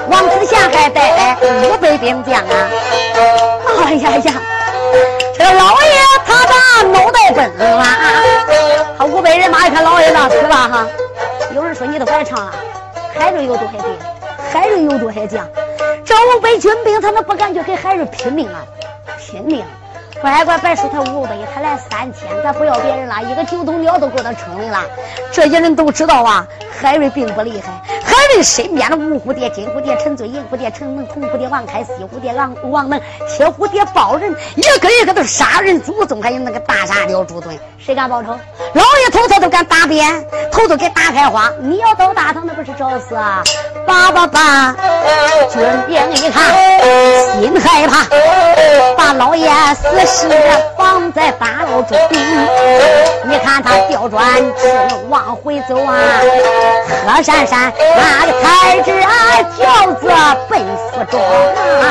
[0.09, 2.71] 王子贤还带五百兵将啊！
[3.87, 4.33] 哎呀呀，
[5.37, 5.91] 这老爷
[6.25, 7.85] 他把脑袋崩了。
[8.97, 10.87] 他五百人马一看老爷那死了哈，
[11.55, 12.53] 有人说你都白唱了。
[13.13, 13.99] 海瑞有多海兵？
[14.53, 15.49] 海瑞有多海将？
[16.05, 18.63] 这五百军兵他们不敢去跟海瑞拼命啊，
[19.19, 19.65] 拼命！
[20.25, 24.81] 乖乖，别说他五百，他来三千，咱不要别人了，一个九头鸟都够他撑的了。
[25.31, 26.47] 这些人都知道啊，
[26.81, 27.71] 海瑞并不厉害。
[28.03, 36.23] 海瑞身边的五蝴蝶、金蝴蝶、陈醉、银蝴蝶、陈能、铜蝴蝶、王开、西蝴蝶、王王能、铁蝴蝶、豹人，一个一个都是杀人祖宗。
[36.23, 38.31] 还有那个大傻雕朱敦，谁敢报仇？
[38.73, 41.51] 老爷头头都敢打扁，头都给打开花。
[41.61, 43.43] 你要到大堂，那不是找死啊？
[43.87, 44.75] 叭叭叭！
[45.53, 46.55] 军兵一看，
[47.35, 48.07] 心害怕，
[48.97, 50.14] 把老爷死。
[50.15, 50.29] 是
[50.79, 51.99] 放在八路中，
[53.25, 54.23] 你看他调转
[54.57, 54.69] 车
[55.09, 55.99] 往回走啊，
[57.05, 60.09] 何珊珊那个太子啊，轿子
[60.49, 61.83] 奔府中啊。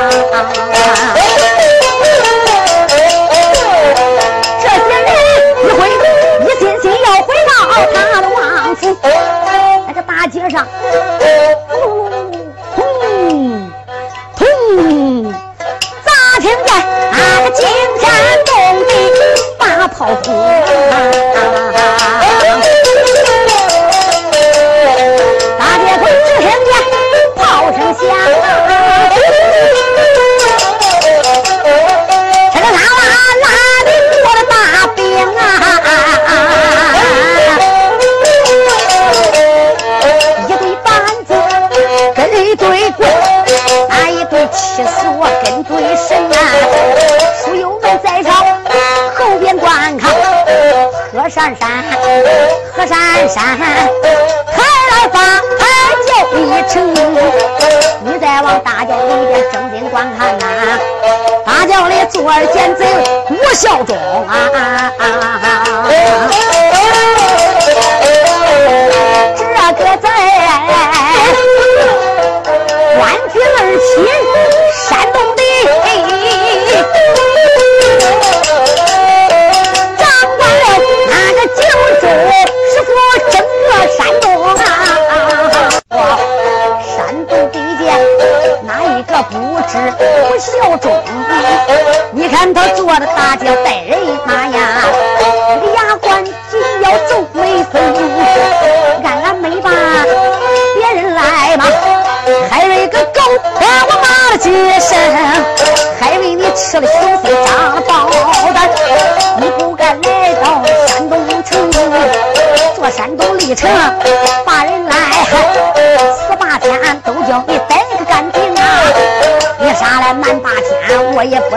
[63.64, 63.96] 吴孝忠
[64.28, 64.73] 啊，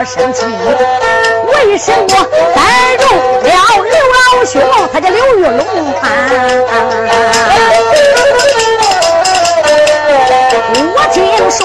[0.07, 0.45] 生气。
[1.51, 2.61] 为什么栽
[2.97, 3.03] 入
[3.43, 3.49] 了
[3.83, 4.55] 刘老兄？
[4.93, 5.51] 他叫刘玉龙
[6.01, 6.05] 啊！
[10.95, 11.15] 我听
[11.51, 11.59] 说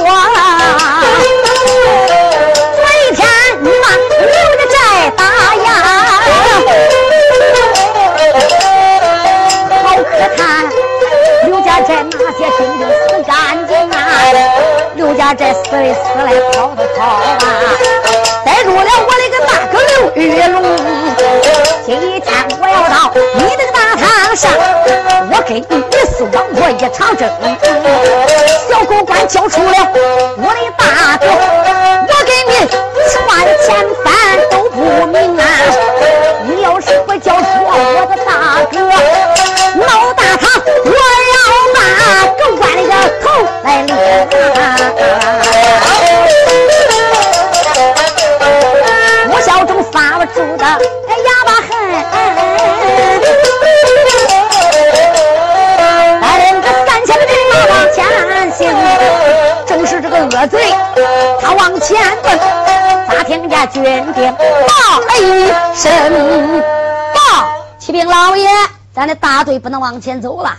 [2.74, 2.78] 昨
[3.14, 3.18] 天
[3.60, 3.84] 你妈
[4.18, 4.26] 刘
[4.56, 4.74] 家寨
[5.16, 5.20] 打
[5.54, 5.68] 呀，
[9.84, 10.40] 好可叹，
[11.46, 13.30] 刘家寨那些兵丁死干
[13.68, 13.96] 净啊！
[14.96, 17.40] 刘家寨死的死来，跑的跑啊！
[20.14, 20.62] 玉龙，
[21.86, 22.22] 今天
[22.60, 24.52] 我要到你的大堂上，
[25.30, 25.64] 我给你
[26.06, 27.28] 四王婆一场争。
[28.68, 29.68] 小狗官交出了
[30.36, 31.26] 我的大哥，
[60.52, 62.38] 是这个恶贼，他往前奔，
[63.08, 65.90] 咋听见军兵报一声
[67.14, 68.46] ：“报，启禀老爷，
[68.92, 70.54] 咱的大队不能往前走了。”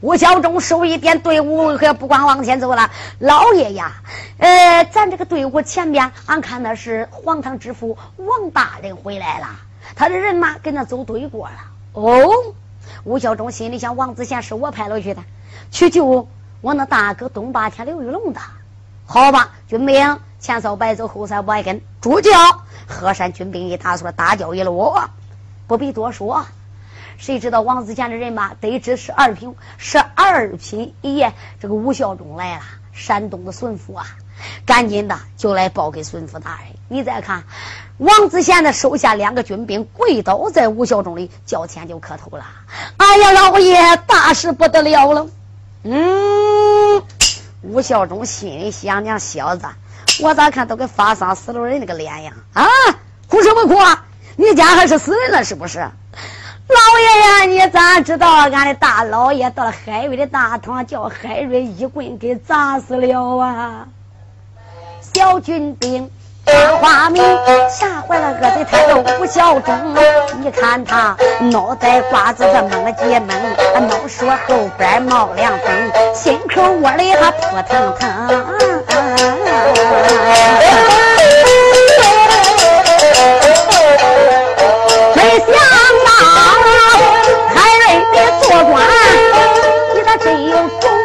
[0.00, 2.90] 吴小忠手一点队伍，可不光往前走了。
[3.18, 3.94] 老爷呀，
[4.38, 9.46] 呃，咱这个队伍前边，俺看那是黄堂之父王大人回来了，
[9.96, 11.54] 他的人马跟他走对过了。
[11.94, 12.30] 哦，
[13.02, 15.22] 吴小忠心里想，王子贤是我派了去的，
[15.72, 16.28] 去救
[16.60, 18.40] 我那大哥东八天刘玉龙的。
[19.06, 22.30] 好吧，军兵前扫白走，后三不挨跟，主教
[22.86, 24.94] 河山军兵一打说大叫一路，
[25.66, 26.44] 不必多说。
[27.16, 32.62] 谁知道王子贤的人马得知是二品，是二品爷这个吴孝忠来了，
[32.92, 34.06] 山东的巡抚啊，
[34.66, 36.74] 赶紧的就来报给巡抚大人。
[36.88, 37.44] 你再看，
[37.98, 42.44] 王子贤的手下两个军兵跪倒在吴孝忠的脚前就磕头了。
[42.96, 45.28] 哎呀，老爷，大事不得了了！
[45.84, 47.02] 嗯，
[47.66, 49.66] 吴孝忠心里想：娘小子，
[50.20, 52.62] 我咋看都跟发丧死了人那个脸样啊！
[53.26, 53.74] 哭什么哭？
[53.76, 54.04] 啊？
[54.36, 55.78] 你家还是死人了是不是？
[55.78, 63.88] 老爷呀，你咋知道俺的大老爷到了海瑞的大堂，叫海瑞一棍给砸死了啊？
[65.14, 66.10] 小军兵
[66.44, 67.22] 大花名，
[67.68, 69.94] 吓坏了恶贼，他叫吴孝忠。
[70.40, 71.16] 你看他
[71.50, 78.08] 脑袋瓜子他蒙几蒙，脑勺后边冒凉风，心口窝里还扑腾腾。
[85.14, 85.64] 没想。
[88.42, 88.82] 做官，
[89.94, 91.03] 你咋真有种？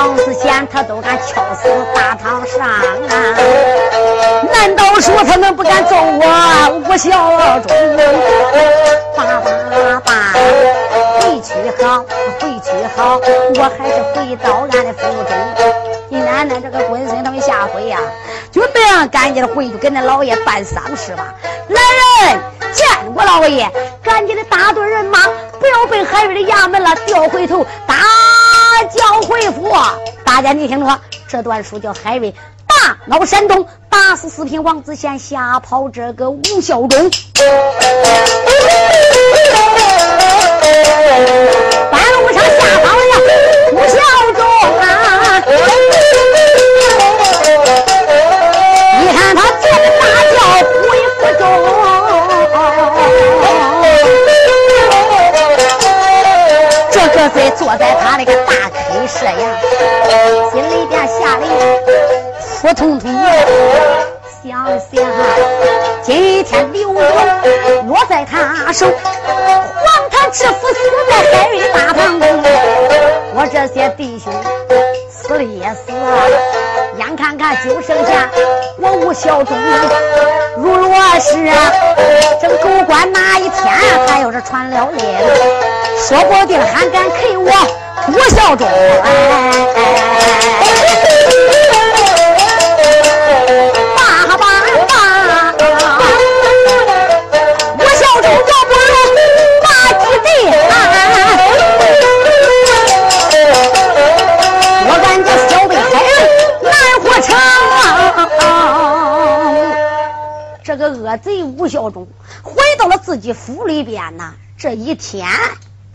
[0.00, 2.80] 王思贤他都敢敲死大堂上啊！
[4.50, 6.80] 难道说他们不敢揍我？
[6.88, 7.10] 吴小
[7.60, 7.68] 忠？
[9.14, 10.32] 爸爸爸。
[11.20, 11.52] 回去
[11.84, 12.02] 好，
[12.40, 13.20] 回去好，
[13.56, 15.30] 我还是回到俺的府中。
[16.08, 17.98] 你奶奶这个龟孙他们下回呀，
[18.50, 21.34] 就这样赶紧回去给那老爷办丧事吧。
[21.68, 21.80] 来
[22.26, 22.40] 人，
[22.72, 23.70] 见过老爷，
[24.02, 25.18] 赶紧的大队人马，
[25.58, 27.96] 不要被海瑞的衙门了调回头，打
[28.90, 29.70] 教会府。
[30.24, 32.34] 大家你听着，这段书叫海瑞
[32.66, 37.10] 大闹山东，打死四品王子贤，吓跑这个吴孝忠。
[41.90, 42.96] 半路上吓跑
[57.32, 58.52] 这个贼坐在他那个大
[58.90, 59.34] 坑舍呀，
[60.52, 61.46] 心里边吓得
[62.60, 63.12] 扑通通。
[64.42, 65.04] 想想
[66.02, 67.02] 今天刘荣
[67.86, 68.86] 落在他手。
[70.32, 70.74] 知府死
[71.08, 72.28] 在海瑞大堂中，
[73.34, 74.32] 我这些弟兄
[75.10, 76.30] 死了也死了，
[76.98, 78.30] 眼看看就剩下
[78.78, 79.56] 我吴孝忠。
[80.56, 81.50] 如若是
[82.40, 83.74] 这个狗官哪一天
[84.06, 85.04] 还要是传了令，
[86.08, 87.50] 说不定还敢啃我，
[88.08, 88.66] 吴孝忠。
[93.94, 94.44] 爸爸爸，
[97.76, 98.96] 吴孝忠，我不能
[99.62, 100.26] 骂你贼。
[104.88, 105.84] 我感觉小贝好
[106.62, 106.72] 难
[107.02, 107.28] 活成。
[110.64, 112.08] 这个恶贼吴孝忠
[112.42, 115.28] 回到了自己府里边呐，这一天。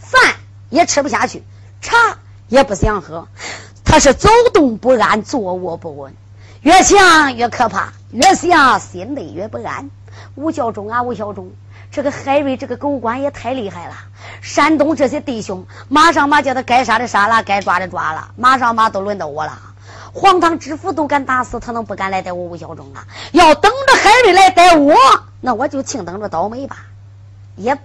[0.10, 0.36] 饭
[0.70, 1.44] 也吃不下去，
[1.82, 1.96] 茶
[2.48, 3.28] 也不想喝，
[3.84, 6.14] 他是走动不安，坐卧不稳，
[6.62, 9.90] 越想越可怕，越想心内越不安。
[10.36, 11.52] 吴孝忠啊，吴孝忠，
[11.92, 13.96] 这个海瑞这个狗官也太厉害了。
[14.42, 19.60] 山东这些弟兄，马上马叫他该杀的杀了，该抓的抓了，马上马都轮到我了。
[20.14, 23.06] 黄堂知府都敢打死，他能不敢来逮我吴孝忠啊？
[23.32, 24.96] 要等着海瑞来逮我，
[25.42, 26.78] 那我就请等着倒霉吧。
[27.58, 27.78] 也，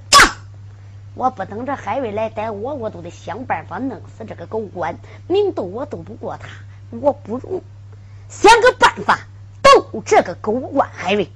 [1.20, 4.96] 我不等着海瑞来逮我，我都得想办法弄死这个狗官。
[5.26, 6.48] 明斗我斗不过他，
[6.98, 7.62] 我不如
[8.30, 9.18] 想个办法
[9.60, 11.30] 斗这个狗官海瑞。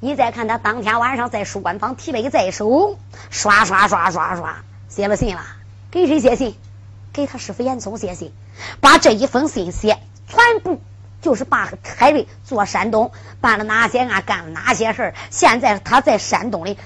[0.00, 2.98] 你再看他当天晚上在书官房提杯在手，
[3.30, 5.42] 刷刷刷刷刷写了信了，
[5.92, 6.56] 给谁写信？
[7.12, 8.32] 给他师傅严嵩写信，
[8.80, 10.00] 把这一封信写。
[10.26, 10.80] 全部
[11.20, 15.14] 就是把海瑞做山东办了哪些案，干了哪些事儿。
[15.30, 16.76] 现在他在山东里，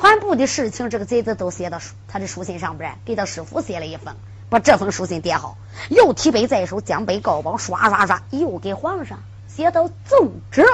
[0.00, 1.78] 全部的事情，这个贼子都写到
[2.08, 4.14] 他的书信上边，给他师傅写了一封，
[4.48, 5.58] 把这封书信叠好，
[5.90, 10.64] 又提笔在手，将杯告报，刷刷刷，又给皇上写到奏折。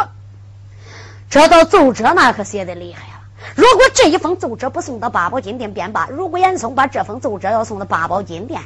[1.28, 3.20] 这到奏折那可写的厉害了。
[3.56, 8.62] 如果这一封奏折不送到八宝金殿便罢，如果严嵩把这封奏折要送到八宝金殿。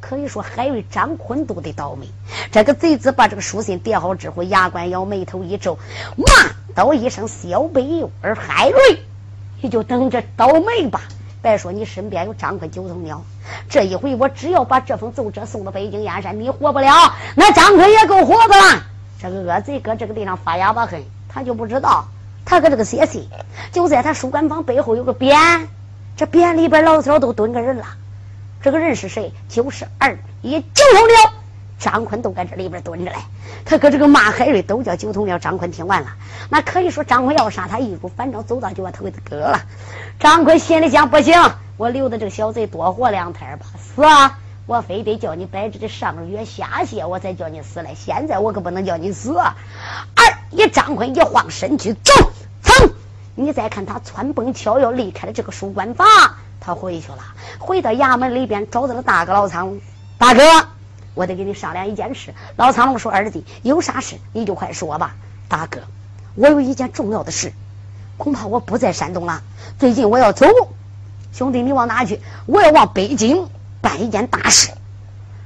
[0.00, 2.06] 可以说，海瑞、张坤都得倒霉。
[2.52, 5.78] 这个贼子把这个书信叠好之后，牙关咬，眉头一皱，
[6.16, 9.02] 骂道一声：“小北，而海瑞，
[9.64, 11.00] 你就等着倒霉吧！
[11.40, 13.22] 别说你身边有张坤九头鸟，
[13.66, 18.82] 这一回我只要把这封奏折送到北京燕山，你活不了，那张坤也够活的了。
[19.18, 22.06] 这个恶贼搁这个地方发哑巴恨，他就不知道，
[22.44, 23.26] 他搁这个写信，
[23.72, 25.66] 就在他书官房背后有个匾，
[26.14, 27.86] 这匾里边老早都蹲个人了。
[28.60, 29.32] 这个人是谁？
[29.48, 31.32] 就是二爷九头鸟
[31.84, 33.18] 张坤都在这里边蹲着嘞。
[33.66, 36.08] 他搁这个骂海瑞，都叫九头鸟张坤听完了，
[36.48, 39.60] 那可以说张坤要杀他，一股反正走到就把头给割了。
[40.18, 41.34] 张坤心里想：不行，
[41.76, 43.66] 我留的这个小贼多活两天吧。
[43.78, 44.38] 死啊！
[44.66, 47.94] 我非得叫你摆着的上月下血，我才叫你死嘞。
[47.94, 49.36] 现在我可不能叫你死。
[49.36, 49.54] 二
[50.50, 52.14] 一张坤一晃身躯走，
[52.62, 52.72] 走！
[53.34, 56.06] 你再看他蹿蹦跳跃离开了这个书官房。
[56.60, 57.18] 他回去了，
[57.58, 59.76] 回到衙门里边，找到了大哥老苍。
[60.16, 60.42] 大哥，
[61.14, 62.34] 我得跟你商量一件事。
[62.56, 65.14] 老苍龙说：“儿子，有啥事你就快说吧。”
[65.48, 65.80] 大哥，
[66.34, 67.52] 我有一件重要的事，
[68.16, 69.42] 恐怕我不在山东了。
[69.78, 70.46] 最近我要走，
[71.32, 72.20] 兄弟，你往哪去？
[72.46, 73.48] 我要往北京
[73.80, 74.72] 办一件大事。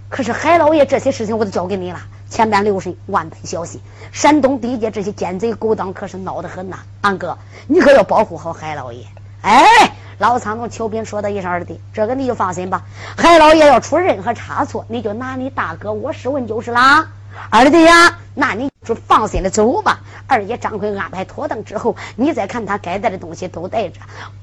[0.08, 2.00] 可是海老爷这些事情我都交给你了，
[2.30, 3.80] 千般留神，万般小心。
[4.10, 6.78] 山东地界这些奸贼勾当可是闹得很呐。
[7.02, 9.04] 安哥，你可要保护好海老爷。
[9.42, 9.92] 哎。
[10.18, 12.82] 老苍龙求兵说的一声：“二弟，这个你就放心吧。
[13.16, 17.06] 海老爷要出任何差错，你就拿你大哥我试问就是啦。
[17.50, 20.00] 二弟呀，那你就放心的走吧。
[20.26, 24.00] 二爷张奎安排妥当之后，你再看他该带的东西都带着，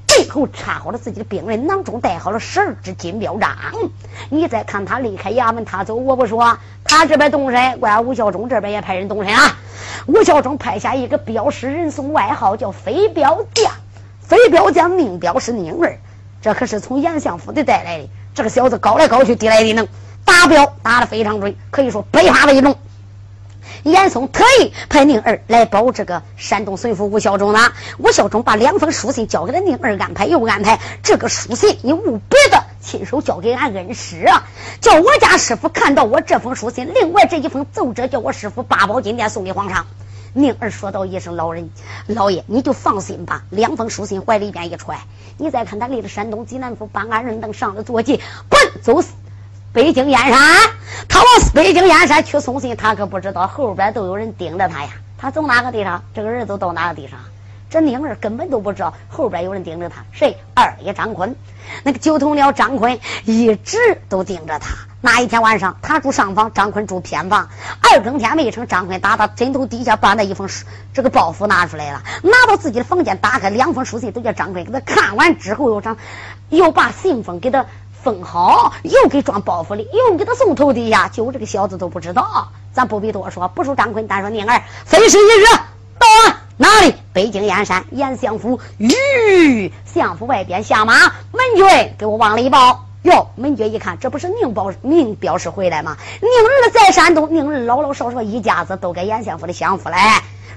[0.07, 3.51] 背后插好了自己的兵刃，囊中带好了十二支金标章。
[4.30, 9.57] 你再看他离开衙门，他走，我不说，他这边动身，关吴孝忠这边也派人动身啊。
[10.05, 13.73] 吴孝忠派下一个镖师人送外号叫飞镖将。”
[14.28, 15.99] 飞镖将命镖是宁儿，
[16.41, 18.09] 这可是从杨相府的带来的。
[18.34, 19.88] 这个小子高来高去，低来低能，
[20.26, 22.76] 打镖打得非常准，可以说百发百中。
[23.84, 27.71] 严嵩特意派宁儿来保这个山东巡抚吴孝忠呢。
[27.99, 34.43] 吴孝忠把两封书信交给了宁儿，安排又安排这个书信，你务必的亲手交给俺恩师啊，
[34.82, 36.91] 叫我家师傅看到我这封书信。
[36.95, 39.86] 另外这一封奏折，叫我师傅八宝金殿送给皇上。
[40.38, 41.70] 宁儿说道一声：“老人，
[42.08, 43.44] 老爷，你就放心吧。
[43.52, 45.00] 两封书信怀里边一揣，
[45.38, 48.20] 你再看他离了山东济南府，办案人等上了坐骑，
[48.50, 49.02] 滚走
[49.72, 50.38] 北京燕山。
[51.08, 54.90] 他往北京燕山去送信，他可不知道后边都有人盯着他呀。
[55.18, 57.18] 他走哪个地方，这个人都到哪个地方。
[57.76, 60.05] 这宁儿根本都不知道后边有人盯着他。
[60.13, 60.38] 谁？
[60.53, 61.36] 二爷张坤，
[61.84, 64.69] 那个九头鸟张坤一直都盯着他。”
[65.03, 67.49] 那一天晚上，他住上房，张坤住偏房。
[67.82, 75.97] 二更天没成，张坤打到枕头底下，把那一封书这个包袱拿出来了，拿到自己的房间，打开两封书信，都叫张坤给他看完之后，又张
[76.47, 81.09] 又把信封给他封好，又给装包袱里，又给他送头底下。
[81.09, 83.49] 就这个小子都不知道，咱不必多说。
[83.49, 85.59] 不说张坤，单说宁儿，非是一日
[86.00, 86.96] 到啊，哪里？
[87.14, 90.93] 北京燕山严相府，吁，相府外边下马，
[91.32, 92.86] 门军给我往里报。
[93.04, 95.96] 哟，门军一看，这不是宁保宁表示回来吗？
[96.22, 99.96] 宁儿在山东，宁儿老老少少一家子都该严相府的相府嘞，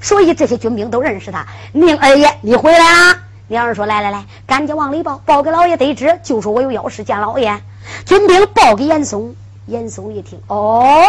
[0.01, 1.47] 所以这些军兵都认识他。
[1.73, 3.19] 宁二爷，你回来啦！
[3.51, 7.63] 宁儿说：“来来来，赶紧往里报，报给老爷得知，就说我有要事见老爷。”
[8.05, 9.35] 军兵报给严嵩，
[9.67, 11.03] 严嵩一听，哦，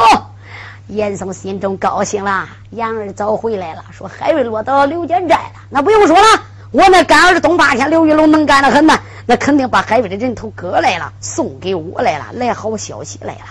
[0.90, 13.42] 严嵩心中高兴了，杨儿早回来了，说海瑞落到刘家寨了，那不用说了，我那干儿子东八天刘玉龙能干得很呐，那肯定把海瑞的人头割来了，送给我来了，来好消息来了。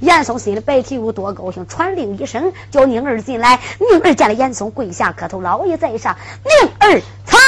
[0.00, 3.60] 严嵩心里白提有多高兴，传令一声，叫宁儿进来。
[3.78, 7.38] 宁儿见了严嵩，跪下磕头，老爷在上，宁儿参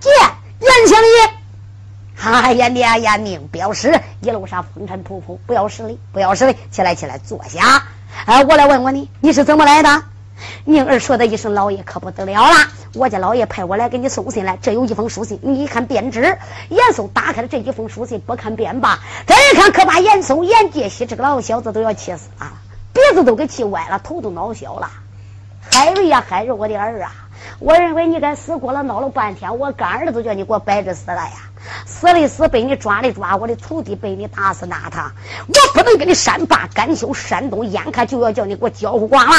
[0.00, 0.12] 见
[0.60, 1.30] 严相爷。
[2.20, 7.84] 哎呀，你呀，宁表示一路上风尘仆仆，不要失礼，不要失礼，起来起来，坐下。
[8.26, 10.02] 哎，我来问问你，你是怎么来的？
[10.64, 12.54] 宁儿说的一声：“老爷可不得了了，
[12.94, 16.38] 我家老爷派我来给你送信来，这有一封书信，你一看便知。”
[16.70, 22.52] 严嵩打开了这几封书信，不看便罢，再一看，可把严嵩、严介西这个老小子都要气死了，
[22.92, 24.90] 鼻子都给气歪了，头都恼笑了。
[25.72, 27.12] 海瑞呀，海瑞，我的儿啊！
[27.58, 31.47] 我认为你该死过了，闹了半天，我干儿子叫你给我摆着死了呀！
[31.86, 35.12] 死的死，被你抓的抓，我的徒弟被你打死那他，
[35.46, 39.34] 我不能跟你善罢甘休，山东眼看就要叫你给我交乎光了。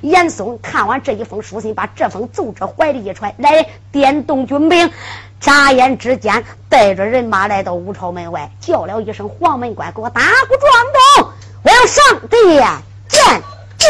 [0.00, 4.90] 严嵩看完这一封书信，把这封奏折怀里一揣，来点动军兵。
[5.40, 10.72] 眨眼之间，带着人马来到武朝门外，叫了一声：“黄门关，给我打鼓撞
[11.18, 11.28] 动，
[11.62, 12.66] 我要上殿
[13.08, 13.42] 见
[13.78, 13.88] 君。”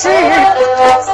[0.00, 1.09] 是。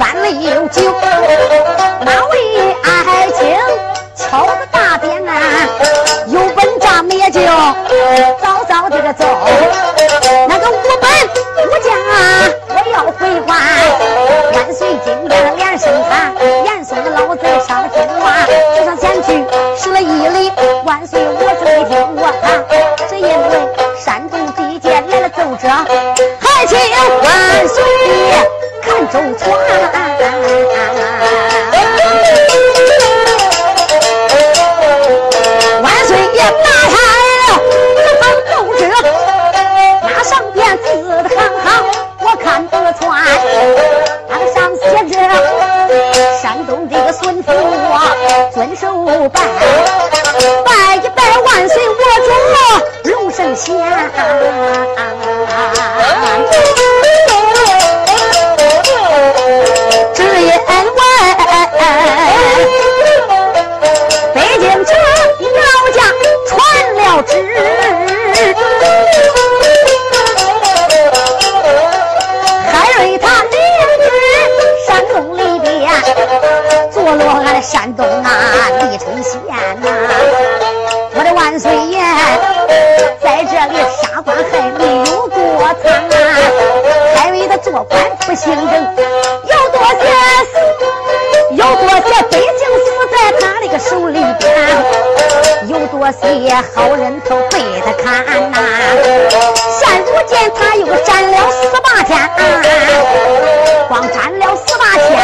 [96.06, 98.58] 多些好人头被他砍呐！
[99.76, 102.16] 现如今他又占了十八天，
[103.88, 105.18] 光占了十八天。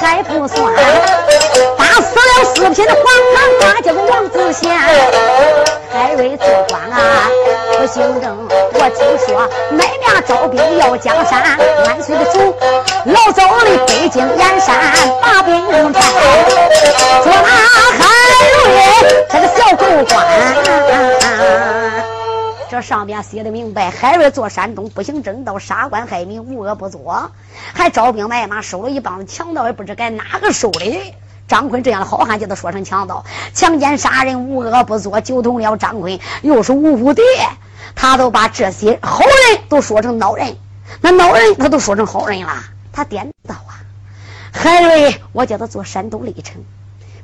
[0.00, 0.74] 还不算，
[1.78, 2.96] 打死了四品黄
[3.36, 4.76] 堂大将王子贤。
[5.92, 7.30] 海瑞做官啊，
[7.78, 8.36] 不行政。
[8.86, 12.38] 我听说买粮招兵要江山，万岁的主
[13.06, 14.76] 老早的北京燕山
[15.20, 16.00] 把兵派，
[17.24, 17.48] 捉拿
[17.98, 18.04] 海
[18.62, 20.24] 瑞这个小狗官。
[22.70, 27.32] 这上边写的明白，海瑞做山东不行正道，杀官害民，无恶不作，
[27.74, 31.12] 还招兵买马，收了一帮子强盗，也不知该哪个收的。
[31.48, 37.22] 张坤这样的好汉，叫他说成强盗，强奸杀人，无恶不作，就同了张坤又是无辜的，
[37.96, 40.56] 他都把这些好人都说成孬人，
[41.00, 42.52] 那孬人他都说成好人了，
[42.92, 43.82] 他颠倒啊！
[44.52, 46.62] 海瑞，我叫他做山东历城，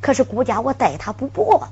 [0.00, 1.68] 可是顾家我待他不薄，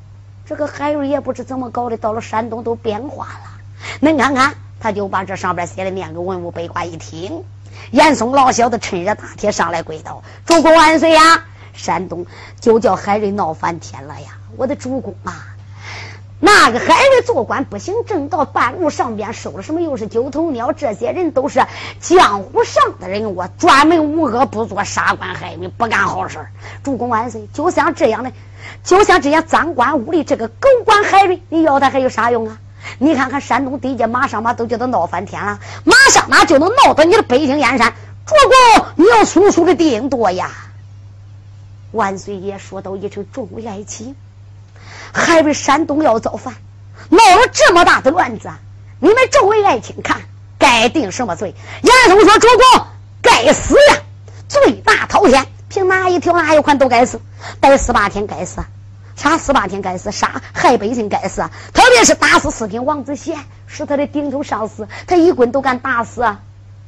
[0.47, 3.61] 这个海瑞也不知怎么搞的，到了山东都变化了。
[4.01, 7.43] 恁看看，他就把这上边写的念给文武百官一听。
[7.91, 11.45] 严嵩老小子趁热打铁上来跪倒：“主公万岁呀！
[11.73, 12.27] 山东
[12.61, 14.37] 就叫海瑞闹翻天了呀！
[14.57, 15.50] 我的主公啊，
[16.43, 19.83] 那个海瑞做官不行正道，半路上边收了什么？
[19.83, 21.67] 又是九头鸟，这些人都是
[22.01, 26.47] 江湖上的人物，专门无恶不作，杀官害民，不干好事
[26.83, 27.47] 主公万岁！
[27.53, 28.33] 就像这样的，
[28.83, 32.59] 就像这样赃官污吏，这个狗官海瑞，你要他还有啥用啊？”
[32.99, 37.93] 你看看山东地界，马上嘛都叫他闹翻天了，马上嘛就能闹到你的北京燕山。
[38.25, 38.35] 主
[38.79, 40.51] 公，你要速速的定夺呀！
[41.93, 44.17] 万岁爷说到一声：“众位爱卿，
[45.13, 46.55] 还为山东要造反，
[47.09, 48.51] 闹了这么大的乱子，
[48.99, 50.23] 你们众位爱卿看，
[50.59, 52.87] 该定什么罪？”严嵩说：“主公，
[53.23, 53.97] 该死呀！
[54.49, 57.21] 罪大滔天，凭哪一条哪一款都该死，
[57.61, 58.63] 待十八天该死。”
[59.17, 61.43] 杀十八天该死，杀害百姓该死，
[61.75, 63.37] 特别是打死四品王子贤，
[63.67, 66.25] 是他的顶头上司，他一棍都敢打死。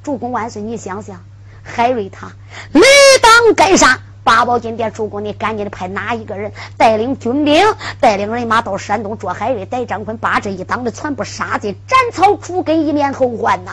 [0.03, 0.63] 主公万岁！
[0.63, 1.23] 你想想，
[1.63, 2.33] 海瑞他
[2.73, 2.81] 理
[3.21, 3.99] 当该杀。
[4.25, 7.65] 八宝金殿，主公你赶紧的派哪一个人带领军兵，
[8.01, 13.73] 带领人马到山东捉海瑞，逮张坤，把这一党的全部杀尽，斩草除根，以免后患呐！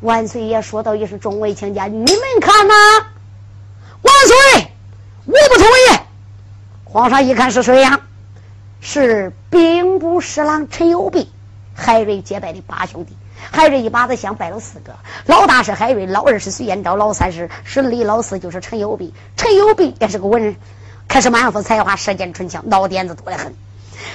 [0.00, 2.08] 万岁爷说道：“也是众位卿家，你们
[2.40, 2.74] 看呐！”
[4.00, 4.72] 万岁，
[5.26, 6.00] 我不同意。
[6.84, 8.00] 皇上一看是谁呀？
[8.80, 11.30] 是兵部侍郎陈友弼，
[11.74, 13.14] 海瑞结拜的八兄弟。
[13.50, 14.94] 海瑞一把子香拜了四个，
[15.26, 19.14] 老大是海瑞，老二是徐延昭，老三是是李，老四就是陈友弼。
[19.36, 20.56] 陈友弼也是个文人，
[21.08, 23.54] 可是满腹才华，舌尖唇枪，脑点子多得很。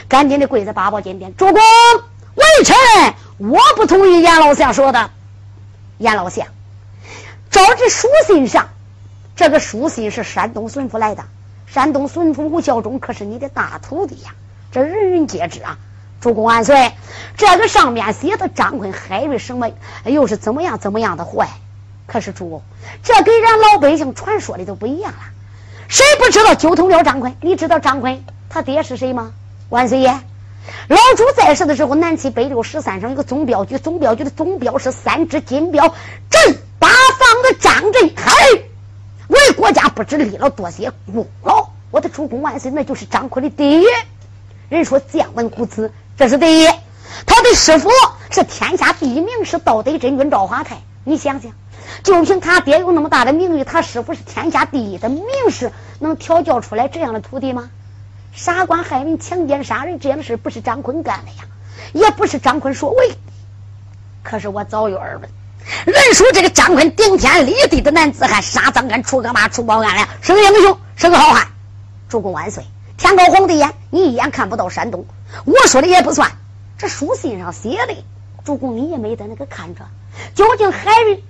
[0.07, 2.75] 赶紧的跪在八宝金殿，主公，微臣
[3.37, 5.09] 我不同意严老相说的。
[5.97, 6.47] 严老相，
[7.49, 8.69] 照这书信上，
[9.35, 11.23] 这个书信是山东孙府来的。
[11.67, 14.35] 山东孙府吴孝忠可是你的大徒弟呀，
[14.71, 15.77] 这人人皆知啊！
[16.25, 16.91] 主公万岁！
[17.37, 19.69] 这个上面写的张坤、海瑞什么，
[20.05, 21.47] 又是怎么样怎么样的坏？
[22.07, 22.63] 可是主公，
[23.03, 25.19] 这跟咱老百姓传说的都不一样了。
[25.87, 27.35] 谁不知道九头鸟张坤？
[27.41, 29.33] 你知道张坤他爹是谁吗？
[29.69, 30.19] 万岁爷，
[30.87, 35.93] 老朱在世的时候，南七北六十三省一个总镖局，总镖局的总镖是三支金镖
[36.31, 38.33] 镇八方的张镇海。
[39.27, 43.87] 为国家不知立了多些功劳，我的主公万岁，那就是张坤的爹。
[44.67, 46.67] 人说将门虎子，这是第一。
[47.25, 47.89] 他的师傅
[48.29, 50.77] 是天下第一名士道德真君赵华泰。
[51.03, 51.51] 你想想，
[52.03, 57.69] 就凭他爹有那么大的名誉，他师傅是天下第一的名士，能调教出来这样的徒弟吗？
[58.33, 61.43] 杀官害民、强奸杀人这样的事，不是张坤干的呀，
[61.93, 63.15] 也不是张坤所为。
[64.23, 65.29] 可是我早有耳闻。
[65.85, 71.47] 人说这个张坤顶天立地的男子汉，杀赃官、除恶霸、除暴安了，是个英雄，是个好汉。
[72.09, 72.63] 主公万岁！
[72.97, 75.05] 天高皇帝远，你一眼看不到山东。
[75.45, 76.31] 我说的也不算，
[76.77, 77.95] 这书信上写的，
[78.43, 79.81] 主公你也没在那个看着。
[80.33, 81.23] 究竟海瑞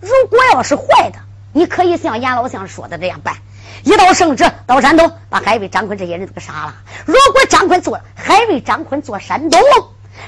[0.00, 1.18] 如果要是坏的，
[1.52, 3.36] 你可以像严老相说的这样办：
[3.84, 6.74] 一道圣旨到山东，把海瑞、张坤这些人都给杀了。
[7.06, 9.60] 如果张坤做海瑞、张坤做山东。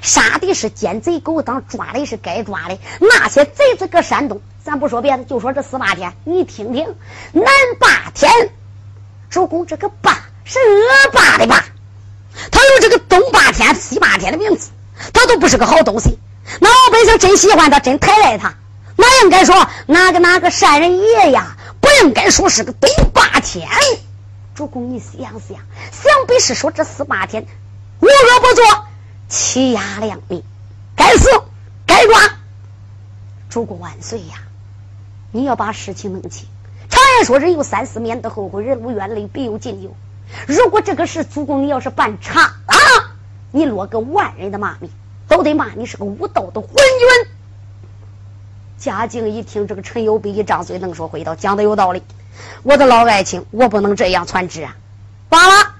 [0.00, 2.78] 杀的是奸贼狗党，抓的是该抓的。
[3.00, 6.96] 那些贼子搁山东，咱不说别的，就说这四八天，你听听，
[7.32, 7.44] 南
[7.78, 8.30] 霸天，
[9.28, 11.64] 主公这个霸是恶霸的霸，
[12.50, 14.70] 他有这个东霸天、西霸天的名字，
[15.12, 16.18] 他都不是个好东西。
[16.60, 18.54] 老百姓真喜欢他，真抬爱他，
[18.96, 23.66] 那应该说哪个哪个善人爷呀，不应该说是个东霸天。
[24.54, 25.58] 主公，你想想，
[25.90, 27.46] 想必是说这四霸天
[28.00, 28.64] 无恶不作，
[29.28, 30.44] 欺压良民，
[30.94, 31.28] 该死
[31.86, 32.20] 该抓。
[33.48, 34.42] 主公万岁呀！
[35.32, 36.46] 你要把事情弄清。
[36.88, 39.96] 常言说，人有三思，免得后悔；人无远虑，必有近忧。
[40.46, 43.16] 如果这个事，主公你要是办差了，
[43.50, 44.90] 你落个万人的骂名，
[45.28, 47.30] 都得骂你是个无道的昏君。
[48.78, 52.02] 嘉靖一听，这个陈友弼一张嘴，能说会道，讲的有道理。
[52.62, 54.76] 我的老爱卿，我不能这样传旨啊！
[55.28, 55.74] 罢了，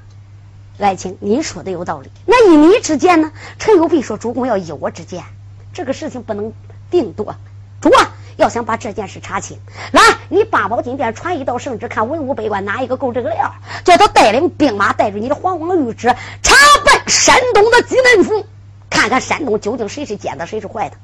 [0.78, 2.10] 爱卿，你说的有道理。
[2.24, 3.32] 那依你之见呢？
[3.58, 5.24] 陈友弼说：“主公要依我之见，
[5.72, 6.52] 这个事情不能
[6.90, 7.34] 定夺。
[7.80, 9.58] 主啊，要想把这件事查清，
[9.92, 13.54] 来，你八宝金殿传一道圣旨，看文武百官哪一个够这个料，
[13.84, 16.08] 叫他带领兵马，带着你的皇宫御旨，
[16.42, 16.54] 查
[16.84, 18.46] 办山东的济南府，
[18.90, 20.96] 看看山东究竟谁是奸的，谁是坏的。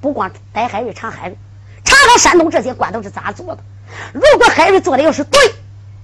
[0.00, 1.36] 不光逮海瑞，查海瑞，
[1.84, 3.62] 查查山东这些官都是咋做的。”
[4.12, 5.48] 如果海瑞做的要是对，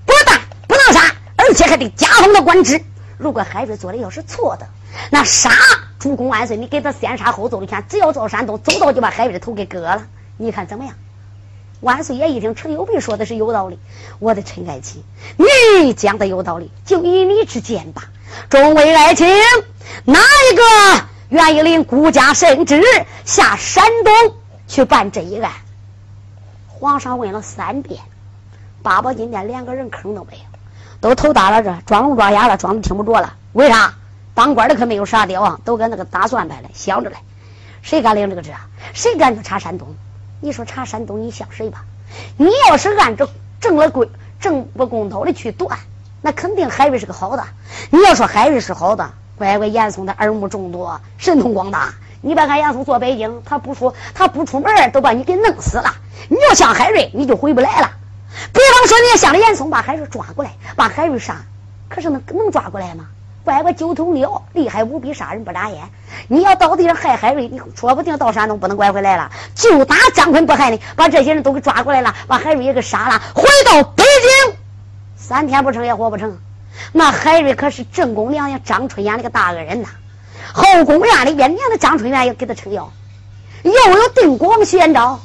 [0.06, 2.78] 不但不能杀，而且还得加封他官职；
[3.18, 4.66] 如果海瑞做的要是错的，
[5.10, 5.50] 那杀
[5.98, 6.56] 主公万岁！
[6.56, 10.06] 你给他先杀后奏的权，只要到山东，走到就把海瑞的头给割了。
[10.36, 10.94] 你看怎么样？
[11.80, 13.78] 万岁爷一听陈友弼说的是有道理，
[14.18, 15.02] 我的陈爱卿，
[15.36, 18.04] 你讲的有道理，就以你之见吧。
[18.48, 19.28] 众位爱卿，
[20.04, 20.62] 哪一个
[21.28, 22.82] 愿意领孤家圣旨
[23.24, 25.52] 下山东去办这一案？
[26.68, 28.00] 皇上问了三遍，
[28.82, 30.58] 八宝金殿连个人坑都没有，
[31.00, 33.34] 都头大了，这装聋装哑了，装的听不着了。
[33.52, 33.94] 为啥？
[34.32, 37.16] 当官的可没有傻屌，都跟那个打算盘的，想着嘞。
[37.82, 38.66] 谁敢领这个职啊？
[38.94, 39.94] 谁敢去查山东？
[40.44, 41.86] 你说查山东，你像谁吧？
[42.36, 43.26] 你要是按照
[43.62, 44.06] 正了规、
[44.38, 45.78] 正不公道的去断，
[46.20, 47.42] 那肯定海瑞是个好的。
[47.88, 51.94] 你要说海瑞是好的，乖乖，严嵩的耳目众多，神通广大。
[52.20, 55.94] 你别看严嵩坐北京，他不出他不出门，都把你给弄死了。
[56.28, 57.90] 你要像海瑞，你就回不来了。
[58.52, 61.36] 比方说，你要像了严嵩，把海瑞抓过来，把海瑞杀，
[61.88, 63.06] 可是能能抓过来吗？
[63.44, 65.82] 拐个，九头鸟厉害无比，杀人不眨眼。
[66.28, 69.30] 你要到地上害海瑞，你说不定到山东不能拐回来了。
[69.54, 74.54] 就打张昆不害你，把这些人都给抓过来了，把海瑞也给杀了，回到北京，
[75.16, 76.38] 三天不成也活不成。
[76.92, 79.90] 那海瑞可是正宫娘娘张春燕那个大恶人呐。
[80.54, 82.90] 后宫院里边，娘的张春燕也给他撑腰，
[83.62, 85.20] 又有定光宣召，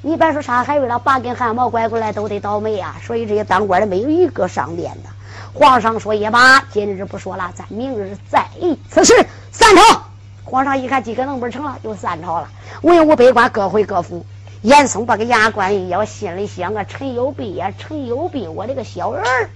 [0.00, 2.94] 你别说杀海瑞了，把根汗毛拐过来都得倒霉啊！
[3.04, 5.10] 所以这些当官的没有一个上殿的。
[5.56, 9.14] 皇上说也罢，今日不说了，咱明日再议此事。
[9.52, 10.02] 散朝。
[10.42, 12.48] 皇上一看几个能不成了，就散朝了。
[12.82, 14.26] 文武百官各回各府。
[14.62, 19.48] 严嵩把个牙关一咬，心里想啊：陈友弼呀，陈友弼，我这个小儿，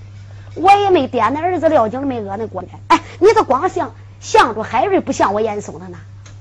[0.55, 2.65] 我也没点那儿子撂井，没讹那官。
[2.87, 3.93] 哎，你这光想。
[4.21, 5.99] 向着海瑞不像我严嵩的呢，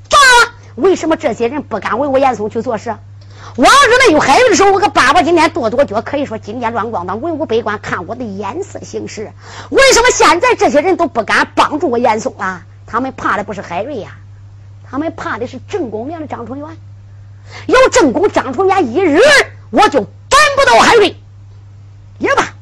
[0.10, 0.54] 炸了。
[0.76, 2.96] 为什么这些人不敢为我严嵩去做事？
[3.58, 9.32] 往日没有海瑞的时候，我个爸爸今天跺跺脚，可以说金殿乱咣当，文武百官看我的眼色行事。
[9.72, 12.68] 为什么现在这些人都不敢帮助我严嵩啊？
[12.86, 14.12] 他们怕的不是海瑞呀，
[14.88, 16.68] 他们怕的是正宫娘的张春元。
[17.66, 19.20] 有正宫张春元一日，
[19.72, 21.16] 我就扳不到海瑞。
[22.20, 22.54] 也罢，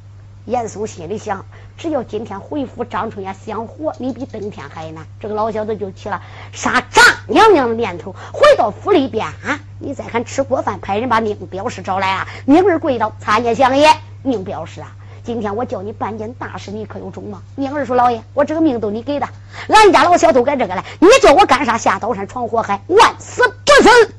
[0.45, 1.45] 严嵩心里想。
[1.77, 5.05] 只要今天回府，张春燕想活，你比登天还难。
[5.19, 6.21] 这个老小子就起了
[6.53, 8.15] 杀张娘娘的念头。
[8.31, 12.27] 回到府里边啊，你再看吃过饭，派人把宁表师找来啊。
[12.45, 13.89] 宁儿跪倒参见相爷。
[14.23, 17.41] 宁表师啊，今天我叫你办件大事，你可有种吗？
[17.55, 19.27] 宁儿说：“老爷，我这个命都你给的，
[19.67, 21.77] 俺家老小都干这个了，你叫我干啥？
[21.77, 24.13] 下刀山闯火海，万死不辞。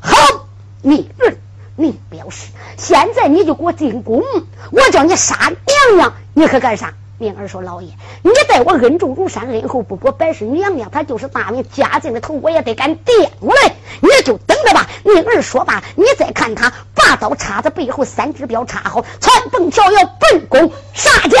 [0.00, 0.46] 好，
[0.80, 1.36] 宁儿，
[1.76, 2.48] 宁表示，
[2.78, 4.22] 现在你就给我进宫，
[4.70, 7.88] 我叫你杀娘娘，你可干啥？”命儿说：“老爷，
[8.22, 10.10] 你待我恩重如山，恩厚不薄。
[10.10, 13.76] 百是娘娘，她就是大明家境的头，我也得敢掂过来。
[14.00, 21.36] 你就等着吧。”宁儿说罢，你再看他拔刀插在背后，三只镖插好，窜蹦跳跃，奔宫杀去